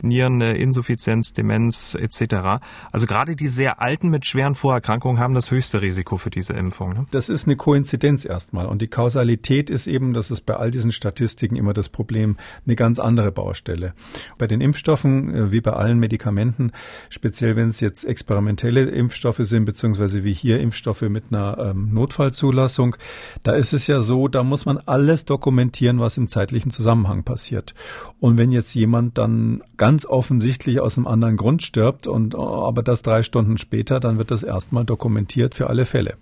[0.03, 2.61] Niereninsuffizienz, Demenz etc.
[2.91, 6.93] Also gerade die sehr Alten mit schweren Vorerkrankungen haben das höchste Risiko für diese Impfung.
[6.93, 7.07] Ne?
[7.09, 8.67] Das ist eine Koinzidenz erstmal.
[8.67, 12.75] Und die Kausalität ist eben, das ist bei all diesen Statistiken immer das Problem, eine
[12.75, 13.93] ganz andere Baustelle.
[14.37, 16.71] Bei den Impfstoffen, äh, wie bei allen Medikamenten,
[17.09, 22.95] speziell wenn es jetzt experimentelle Impfstoffe sind, beziehungsweise wie hier Impfstoffe mit einer ähm, Notfallzulassung,
[23.41, 27.73] da ist es ja so, da muss man alles dokumentieren, was im zeitlichen Zusammenhang passiert.
[28.19, 33.01] Und wenn jetzt jemand dann ganz offensichtlich aus einem anderen Grund stirbt und aber das
[33.01, 36.15] drei Stunden später, dann wird das erstmal dokumentiert für alle Fälle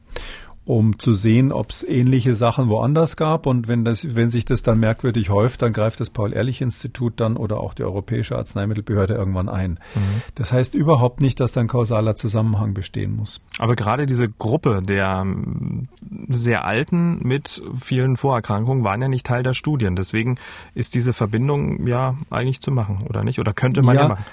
[0.66, 3.45] um zu sehen, ob es ähnliche Sachen woanders gab.
[3.45, 7.59] Und wenn, das, wenn sich das dann merkwürdig häuft, dann greift das Paul-Ehrlich-Institut dann oder
[7.59, 9.80] auch die Europäische Arzneimittelbehörde irgendwann ein.
[9.93, 10.22] Mhm.
[10.34, 13.41] Das heißt überhaupt nicht, dass dann kausaler Zusammenhang bestehen muss.
[13.59, 15.88] Aber gerade diese Gruppe der ähm,
[16.30, 19.95] sehr Alten mit vielen Vorerkrankungen waren ja nicht Teil der Studien.
[19.95, 20.38] Deswegen
[20.74, 23.39] ist diese Verbindung ja eigentlich zu machen, oder nicht?
[23.39, 24.26] Oder könnte man ja, ja machen?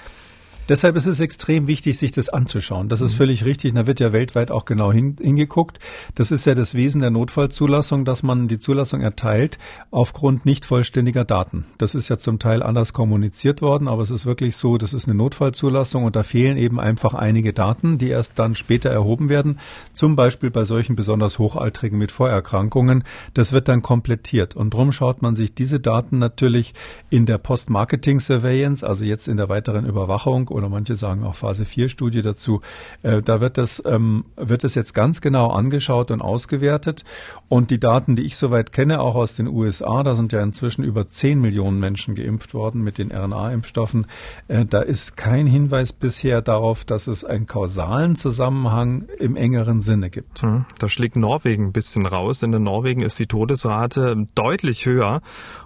[0.69, 2.87] Deshalb ist es extrem wichtig, sich das anzuschauen.
[2.87, 3.17] Das ist mhm.
[3.17, 3.73] völlig richtig.
[3.73, 5.79] Da wird ja weltweit auch genau hin, hingeguckt.
[6.15, 9.57] Das ist ja das Wesen der Notfallzulassung, dass man die Zulassung erteilt
[9.91, 11.65] aufgrund nicht vollständiger Daten.
[11.77, 15.05] Das ist ja zum Teil anders kommuniziert worden, aber es ist wirklich so, das ist
[15.05, 19.59] eine Notfallzulassung und da fehlen eben einfach einige Daten, die erst dann später erhoben werden.
[19.91, 23.03] Zum Beispiel bei solchen besonders Hochaltrigen mit Vorerkrankungen.
[23.33, 24.55] Das wird dann komplettiert.
[24.55, 26.73] Und drum schaut man sich diese Daten natürlich
[27.09, 31.89] in der Post-Marketing-Surveillance, also jetzt in der weiteren Überwachung oder manche sagen auch Phase 4
[31.89, 32.61] Studie dazu.
[33.01, 37.03] Äh, da wird das, ähm, wird das jetzt ganz genau angeschaut und ausgewertet.
[37.49, 40.83] Und die Daten, die ich soweit kenne, auch aus den USA, da sind ja inzwischen
[40.83, 44.05] über 10 Millionen Menschen geimpft worden mit den RNA-Impfstoffen.
[44.47, 50.09] Äh, da ist kein Hinweis bisher darauf, dass es einen kausalen Zusammenhang im engeren Sinne
[50.09, 50.41] gibt.
[50.43, 55.21] Hm, da schlägt Norwegen ein bisschen raus, denn in Norwegen ist die Todesrate deutlich höher.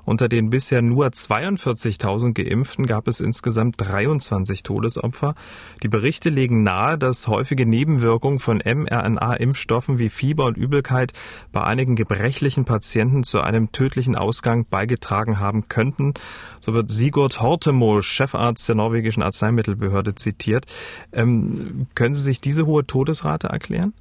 [0.06, 4.77] Unter den bisher nur 42.000 Geimpften gab es insgesamt 23 Todesopfer.
[4.78, 5.34] Todesopfer.
[5.82, 11.14] Die Berichte legen nahe, dass häufige Nebenwirkungen von mRNA-Impfstoffen wie Fieber und Übelkeit
[11.52, 16.14] bei einigen gebrechlichen Patienten zu einem tödlichen Ausgang beigetragen haben könnten.
[16.60, 20.66] So wird Sigurd Hortemo, Chefarzt der norwegischen Arzneimittelbehörde, zitiert.
[21.12, 23.94] Ähm, können Sie sich diese hohe Todesrate erklären?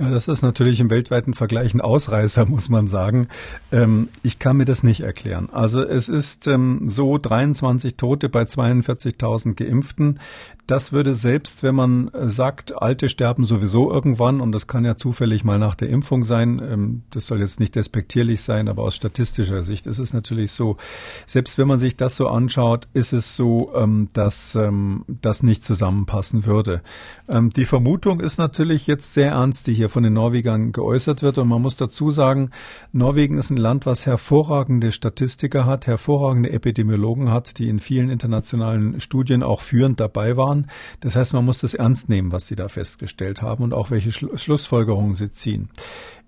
[0.00, 3.28] Ja, das ist natürlich im weltweiten Vergleich ein Ausreißer, muss man sagen.
[3.70, 5.50] Ähm, ich kann mir das nicht erklären.
[5.52, 10.18] Also es ist ähm, so 23 Tote bei 42.000 Geimpften.
[10.66, 14.96] Das würde selbst, wenn man äh, sagt, Alte sterben sowieso irgendwann, und das kann ja
[14.96, 18.96] zufällig mal nach der Impfung sein, ähm, das soll jetzt nicht despektierlich sein, aber aus
[18.96, 20.78] statistischer Sicht ist es natürlich so,
[21.26, 25.62] selbst wenn man sich das so anschaut, ist es so, ähm, dass ähm, das nicht
[25.62, 26.80] zusammenpassen würde.
[27.28, 31.38] Die Vermutung ist natürlich jetzt sehr ernst, die hier von den Norwegern geäußert wird.
[31.38, 32.50] Und man muss dazu sagen,
[32.92, 39.00] Norwegen ist ein Land, was hervorragende Statistiker hat, hervorragende Epidemiologen hat, die in vielen internationalen
[39.00, 40.68] Studien auch führend dabei waren.
[41.00, 44.12] Das heißt, man muss das ernst nehmen, was Sie da festgestellt haben und auch welche
[44.12, 45.68] Schlussfolgerungen Sie ziehen.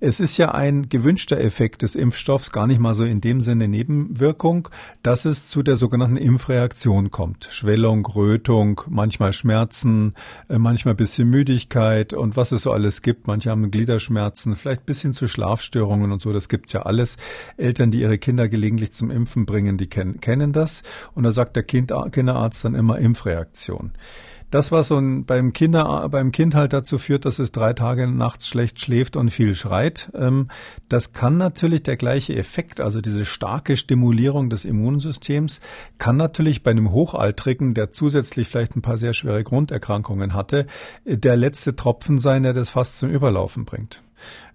[0.04, 3.68] Es ist ja ein gewünschter Effekt des Impfstoffs, gar nicht mal so in dem Sinne
[3.68, 4.68] Nebenwirkung,
[5.04, 7.46] dass es zu der sogenannten Impfreaktion kommt.
[7.50, 10.14] Schwellung, Rötung, manchmal Schmerzen,
[10.48, 13.28] äh, manchmal bisschen Müdigkeit und was es so alles gibt.
[13.28, 16.32] Manche haben Gliederschmerzen, vielleicht bis hin zu Schlafstörungen und so.
[16.32, 17.16] Das gibt's ja alles.
[17.56, 20.82] Eltern, die ihre Kinder gelegentlich zum Impfen bringen, die kennen, kennen das.
[21.14, 23.92] Und da sagt der kind, Kinderarzt dann immer Impfreaktion.
[24.52, 28.06] Das, was so ein, beim, Kinder, beim Kind halt dazu führt, dass es drei Tage
[28.06, 30.48] nachts schlecht schläft und viel schreit, ähm,
[30.90, 35.60] das kann natürlich der gleiche Effekt, also diese starke Stimulierung des Immunsystems,
[35.96, 40.66] kann natürlich bei einem Hochaltrigen, der zusätzlich vielleicht ein paar sehr schwere Grunderkrankungen hatte,
[41.06, 44.02] der letzte Tropfen sein, der das fast zum Überlaufen bringt.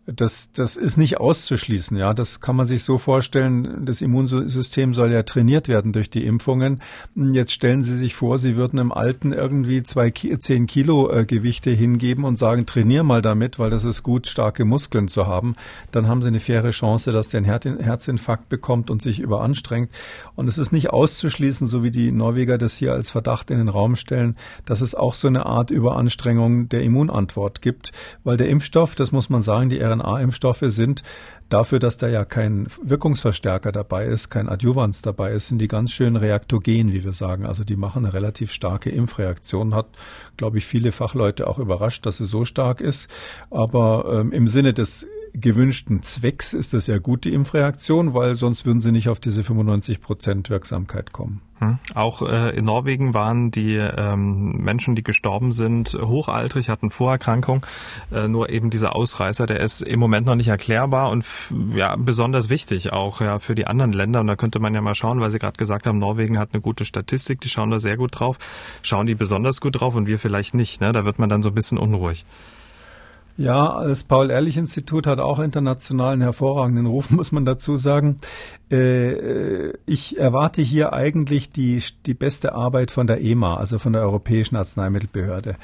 [0.09, 2.13] Das, das ist nicht auszuschließen, ja.
[2.13, 3.85] Das kann man sich so vorstellen.
[3.85, 6.81] Das Immunsystem soll ja trainiert werden durch die Impfungen.
[7.13, 11.71] Jetzt stellen Sie sich vor, Sie würden im Alten irgendwie zwei, zehn Kilo äh, Gewichte
[11.71, 15.55] hingeben und sagen, trainier mal damit, weil das ist gut, starke Muskeln zu haben.
[15.91, 19.89] Dann haben Sie eine faire Chance, dass der einen Herzinfarkt bekommt und sich überanstrengt.
[20.35, 23.67] Und es ist nicht auszuschließen, so wie die Norweger das hier als Verdacht in den
[23.67, 27.91] Raum stellen, dass es auch so eine Art Überanstrengung der Immunantwort gibt,
[28.23, 31.03] weil der Impfstoff, das muss man sagen, die mRNA-Impfstoffe sind
[31.49, 35.91] dafür, dass da ja kein Wirkungsverstärker dabei ist, kein Adjuvans dabei ist, sind die ganz
[35.91, 37.45] schön reaktogen, wie wir sagen.
[37.45, 39.73] Also die machen eine relativ starke Impfreaktion.
[39.73, 39.87] Hat,
[40.37, 43.09] glaube ich, viele Fachleute auch überrascht, dass sie so stark ist.
[43.49, 45.07] Aber ähm, im Sinne des
[45.39, 49.43] gewünschten Zwecks ist das ja gut, die Impfreaktion, weil sonst würden sie nicht auf diese
[49.43, 51.41] 95 Prozent Wirksamkeit kommen.
[51.59, 51.79] Hm.
[51.95, 57.65] Auch äh, in Norwegen waren die ähm, Menschen, die gestorben sind, hochaltrig, hatten Vorerkrankung.
[58.11, 61.25] Äh, nur eben dieser Ausreißer, der ist im Moment noch nicht erklärbar und
[61.73, 64.19] ja besonders wichtig auch ja für die anderen Länder.
[64.19, 66.61] Und da könnte man ja mal schauen, weil Sie gerade gesagt haben, Norwegen hat eine
[66.61, 68.37] gute Statistik, die schauen da sehr gut drauf.
[68.83, 70.79] Schauen die besonders gut drauf und wir vielleicht nicht.
[70.79, 70.91] Ne?
[70.91, 72.25] Da wird man dann so ein bisschen unruhig.
[73.39, 78.17] Ja, das Paul-Ehrlich-Institut hat auch internationalen hervorragenden Ruf, muss man dazu sagen.
[78.71, 84.01] Äh, ich erwarte hier eigentlich die, die beste Arbeit von der EMA, also von der
[84.01, 85.55] Europäischen Arzneimittelbehörde.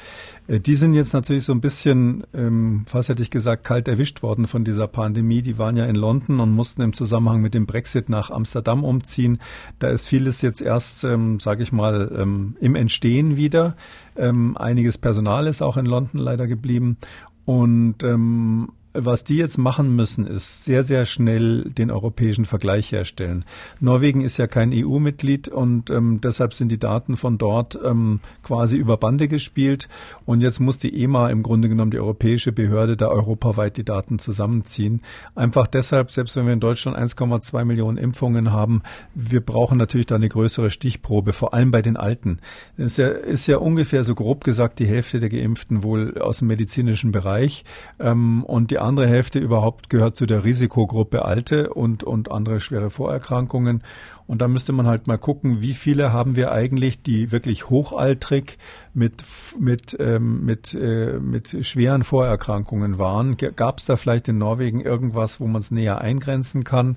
[0.46, 4.22] Äh, die sind jetzt natürlich so ein bisschen, ähm, fast hätte ich gesagt, kalt erwischt
[4.22, 5.42] worden von dieser Pandemie.
[5.42, 9.40] Die waren ja in London und mussten im Zusammenhang mit dem Brexit nach Amsterdam umziehen.
[9.80, 13.76] Da ist vieles jetzt erst, ähm, sage ich mal, ähm, im Entstehen wieder.
[14.16, 16.98] Einiges Personal ist auch in London leider geblieben.
[17.44, 23.44] Und ähm, was die jetzt machen müssen, ist sehr, sehr schnell den europäischen Vergleich herstellen.
[23.80, 28.76] Norwegen ist ja kein EU-Mitglied und ähm, deshalb sind die Daten von dort ähm, quasi
[28.76, 29.88] über Bande gespielt.
[30.26, 34.20] Und jetzt muss die EMA im Grunde genommen, die europäische Behörde, da europaweit die Daten
[34.20, 35.02] zusammenziehen.
[35.34, 38.82] Einfach deshalb, selbst wenn wir in Deutschland 1,2 Millionen Impfungen haben,
[39.14, 42.38] wir brauchen natürlich da eine größere Stichprobe, vor allem bei den Alten.
[42.76, 46.38] Es ist ja, ist ja ungefähr so grob gesagt die Hälfte der Geimpften wohl aus
[46.38, 47.64] dem medizinischen Bereich
[47.98, 52.90] ähm, und die andere Hälfte überhaupt gehört zu der Risikogruppe Alte und, und andere schwere
[52.90, 53.82] Vorerkrankungen.
[54.26, 58.58] Und da müsste man halt mal gucken, wie viele haben wir eigentlich, die wirklich hochaltrig
[58.94, 59.22] mit,
[59.58, 63.36] mit, ähm, mit, äh, mit schweren Vorerkrankungen waren.
[63.36, 66.96] Gab es da vielleicht in Norwegen irgendwas, wo man es näher eingrenzen kann?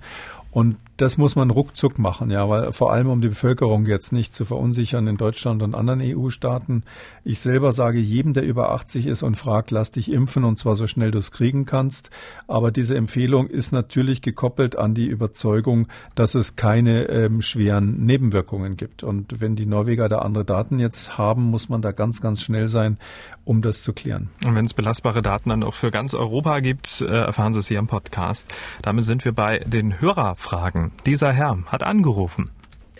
[0.51, 4.33] Und das muss man ruckzuck machen, ja, weil vor allem um die Bevölkerung jetzt nicht
[4.33, 6.83] zu verunsichern in Deutschland und anderen EU-Staaten.
[7.23, 10.75] Ich selber sage jedem, der über 80 ist und fragt, lass dich impfen und zwar
[10.75, 12.09] so schnell du es kriegen kannst.
[12.47, 18.75] Aber diese Empfehlung ist natürlich gekoppelt an die Überzeugung, dass es keine ähm, schweren Nebenwirkungen
[18.75, 19.03] gibt.
[19.03, 22.69] Und wenn die Norweger da andere Daten jetzt haben, muss man da ganz, ganz schnell
[22.69, 22.97] sein,
[23.45, 24.29] um das zu klären.
[24.45, 27.67] Und wenn es belastbare Daten dann auch für ganz Europa gibt, äh, erfahren Sie es
[27.67, 28.51] hier im Podcast.
[28.81, 30.86] Damit sind wir bei den Hörerfragen.
[31.05, 32.49] Dieser Herr hat angerufen.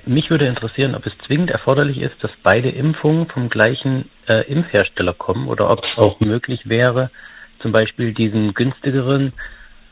[0.06, 5.14] Mich würde interessieren, ob es zwingend erforderlich ist, dass beide Impfungen vom gleichen äh, Impfhersteller
[5.14, 7.12] kommen oder ob es auch möglich wäre,
[7.60, 9.34] zum Beispiel diesen günstigeren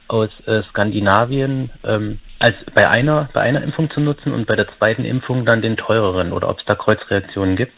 [0.07, 4.67] aus äh, Skandinavien ähm, als bei einer bei einer Impfung zu nutzen und bei der
[4.77, 7.73] zweiten Impfung dann den teureren oder ob es da Kreuzreaktionen gibt.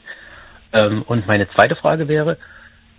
[0.74, 2.38] Ähm, und meine zweite Frage wäre,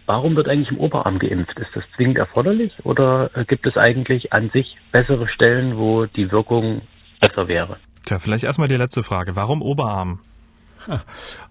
[0.06, 1.58] warum wird eigentlich im Oberarm geimpft?
[1.58, 6.32] Ist das zwingend erforderlich oder äh, gibt es eigentlich an sich bessere Stellen, wo die
[6.32, 6.82] Wirkung
[7.20, 7.76] besser wäre.
[8.04, 9.36] Tja, vielleicht erstmal die letzte Frage.
[9.36, 10.20] Warum Oberarm?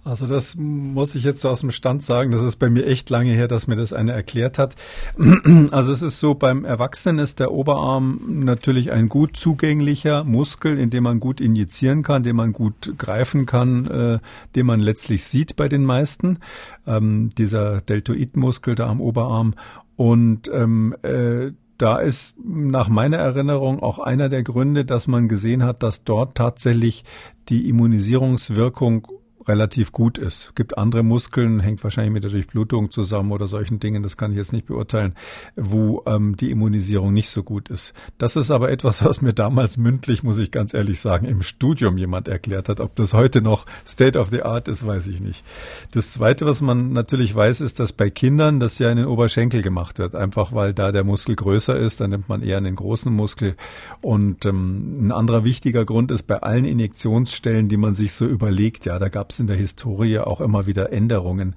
[0.03, 2.31] Also das muss ich jetzt so aus dem Stand sagen.
[2.31, 4.75] Das ist bei mir echt lange her, dass mir das eine erklärt hat.
[5.71, 10.89] Also es ist so, beim Erwachsenen ist der Oberarm natürlich ein gut zugänglicher Muskel, in
[10.89, 14.19] dem man gut injizieren kann, den man gut greifen kann, äh,
[14.55, 16.39] den man letztlich sieht bei den meisten.
[16.85, 19.55] Ähm, dieser Deltoidmuskel da am Oberarm.
[19.95, 25.63] Und ähm, äh, da ist nach meiner Erinnerung auch einer der Gründe, dass man gesehen
[25.63, 27.03] hat, dass dort tatsächlich
[27.49, 29.07] die Immunisierungswirkung
[29.47, 30.51] relativ gut ist.
[30.55, 34.37] Gibt andere Muskeln, hängt wahrscheinlich mit der Durchblutung zusammen oder solchen Dingen, das kann ich
[34.37, 35.15] jetzt nicht beurteilen,
[35.55, 37.93] wo ähm, die Immunisierung nicht so gut ist.
[38.17, 41.97] Das ist aber etwas, was mir damals mündlich, muss ich ganz ehrlich sagen, im Studium
[41.97, 42.79] jemand erklärt hat.
[42.79, 45.43] Ob das heute noch State of the Art ist, weiß ich nicht.
[45.91, 49.61] Das Zweite, was man natürlich weiß, ist, dass bei Kindern das ja in den Oberschenkel
[49.61, 50.15] gemacht wird.
[50.15, 53.55] Einfach weil da der Muskel größer ist, dann nimmt man eher einen großen Muskel.
[54.01, 58.85] Und ähm, ein anderer wichtiger Grund ist, bei allen Injektionsstellen, die man sich so überlegt,
[58.85, 61.55] ja, da gab es in der Historie auch immer wieder Änderungen.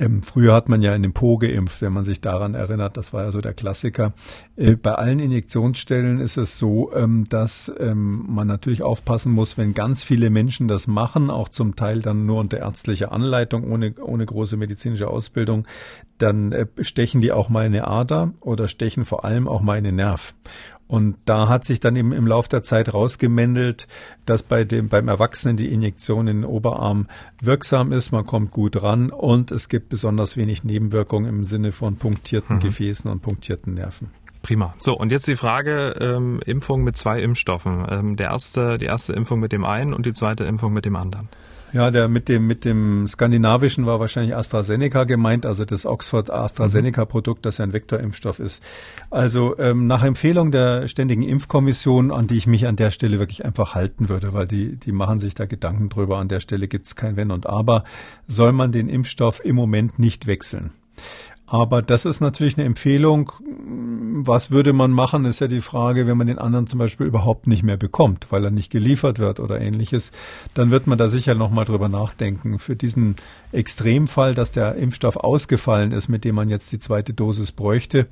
[0.00, 2.96] Ähm, früher hat man ja in den Po geimpft, wenn man sich daran erinnert.
[2.96, 4.14] Das war ja so der Klassiker.
[4.56, 9.74] Äh, bei allen Injektionsstellen ist es so, ähm, dass ähm, man natürlich aufpassen muss, wenn
[9.74, 14.24] ganz viele Menschen das machen, auch zum Teil dann nur unter ärztlicher Anleitung, ohne, ohne
[14.24, 15.66] große medizinische Ausbildung,
[16.16, 19.92] dann äh, stechen die auch mal eine Ader oder stechen vor allem auch mal eine
[19.92, 20.34] Nerv.
[20.90, 23.86] Und da hat sich dann eben im Laufe der Zeit rausgemändelt,
[24.26, 27.06] dass bei dem, beim Erwachsenen die Injektion in den Oberarm
[27.40, 28.10] wirksam ist.
[28.10, 32.60] Man kommt gut ran und es gibt besonders wenig Nebenwirkungen im Sinne von punktierten mhm.
[32.60, 34.10] Gefäßen und punktierten Nerven.
[34.42, 34.74] Prima.
[34.80, 37.86] So, und jetzt die Frage, ähm, Impfung mit zwei Impfstoffen.
[37.88, 40.96] Ähm, der erste, die erste Impfung mit dem einen und die zweite Impfung mit dem
[40.96, 41.28] anderen.
[41.72, 47.04] Ja, der mit dem, mit dem skandinavischen war wahrscheinlich AstraZeneca gemeint, also das Oxford AstraZeneca
[47.04, 48.62] Produkt, das ja ein Vektorimpfstoff ist.
[49.10, 53.44] Also ähm, nach Empfehlung der Ständigen Impfkommission, an die ich mich an der Stelle wirklich
[53.44, 56.18] einfach halten würde, weil die, die machen sich da Gedanken drüber.
[56.18, 57.84] An der Stelle gibt es kein Wenn und Aber,
[58.26, 60.72] soll man den Impfstoff im Moment nicht wechseln.
[61.52, 63.32] Aber das ist natürlich eine Empfehlung,
[64.24, 67.48] was würde man machen, ist ja die Frage, wenn man den anderen zum Beispiel überhaupt
[67.48, 70.12] nicht mehr bekommt, weil er nicht geliefert wird oder ähnliches,
[70.54, 72.60] dann wird man da sicher nochmal drüber nachdenken.
[72.60, 73.16] Für diesen
[73.50, 78.06] Extremfall, dass der Impfstoff ausgefallen ist, mit dem man jetzt die zweite Dosis bräuchte,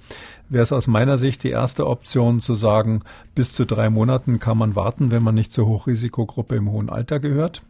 [0.49, 3.03] wäre es aus meiner Sicht die erste Option zu sagen,
[3.37, 7.21] bis zu drei Monaten kann man warten, wenn man nicht zur Hochrisikogruppe im hohen Alter
[7.21, 7.63] gehört.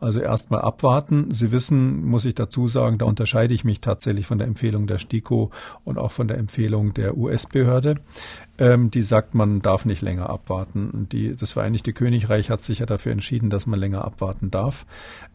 [0.00, 1.32] Also erstmal abwarten.
[1.32, 4.98] Sie wissen, muss ich dazu sagen, da unterscheide ich mich tatsächlich von der Empfehlung der
[4.98, 5.50] STIKO
[5.84, 7.96] und auch von der Empfehlung der US-Behörde.
[8.58, 11.08] Ähm, die sagt, man darf nicht länger abwarten.
[11.12, 14.84] Die, das Vereinigte Königreich hat sich ja dafür entschieden, dass man länger abwarten darf.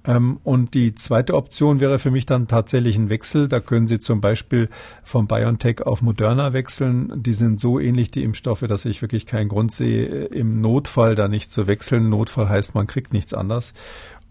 [0.05, 3.47] Ähm, und die zweite Option wäre für mich dann tatsächlich ein Wechsel.
[3.47, 4.69] Da können Sie zum Beispiel
[5.03, 7.13] vom BioNTech auf Moderna wechseln.
[7.23, 11.29] Die sind so ähnlich, die Impfstoffe, dass ich wirklich keinen Grund sehe, im Notfall da
[11.29, 12.09] nicht zu wechseln.
[12.09, 13.73] Notfall heißt, man kriegt nichts anders.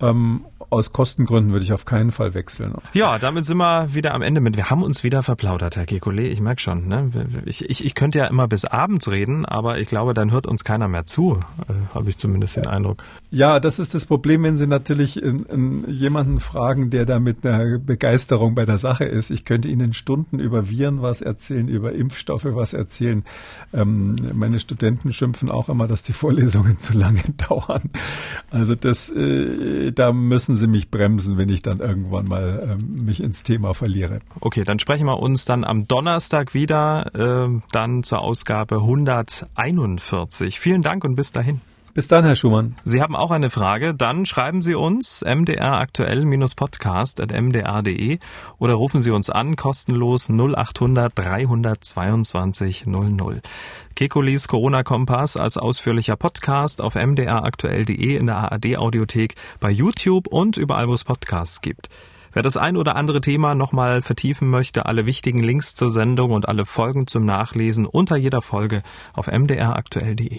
[0.02, 2.74] Ähm, aus Kostengründen würde ich auf keinen Fall wechseln.
[2.94, 4.56] Ja, damit sind wir wieder am Ende mit.
[4.56, 6.22] Wir haben uns wieder verplaudert, Herr Kekulé.
[6.22, 6.88] Ich merke schon.
[6.88, 7.10] Ne?
[7.44, 10.64] Ich, ich, ich könnte ja immer bis abends reden, aber ich glaube, dann hört uns
[10.64, 11.40] keiner mehr zu.
[11.68, 13.04] Äh, Habe ich zumindest den Eindruck.
[13.30, 17.46] Ja, das ist das Problem, wenn Sie natürlich in, in jemanden fragen, der da mit
[17.46, 19.30] einer Begeisterung bei der Sache ist.
[19.30, 23.24] Ich könnte Ihnen Stunden über Viren was erzählen, über Impfstoffe was erzählen.
[23.74, 27.90] Ähm, meine Studenten schimpfen auch immer, dass die Vorlesungen zu lange dauern.
[28.50, 33.22] Also das äh, da müssen Sie mich bremsen, wenn ich dann irgendwann mal ähm, mich
[33.22, 34.20] ins Thema verliere.
[34.40, 40.58] Okay, dann sprechen wir uns dann am Donnerstag wieder, äh, dann zur Ausgabe 141.
[40.60, 41.60] Vielen Dank und bis dahin.
[41.94, 42.74] Bis dann, Herr Schumann.
[42.84, 48.18] Sie haben auch eine Frage, dann schreiben Sie uns mdraktuell-podcast.mdr.de
[48.58, 53.42] oder rufen Sie uns an, kostenlos 0800 322 00.
[53.94, 60.94] Kekulis Corona-Kompass als ausführlicher Podcast auf mdraktuell.de in der ARD-Audiothek, bei YouTube und überall, wo
[60.94, 61.90] es Podcasts gibt.
[62.32, 66.48] Wer das ein oder andere Thema nochmal vertiefen möchte, alle wichtigen Links zur Sendung und
[66.48, 68.82] alle Folgen zum Nachlesen unter jeder Folge
[69.12, 70.38] auf mdraktuell.de.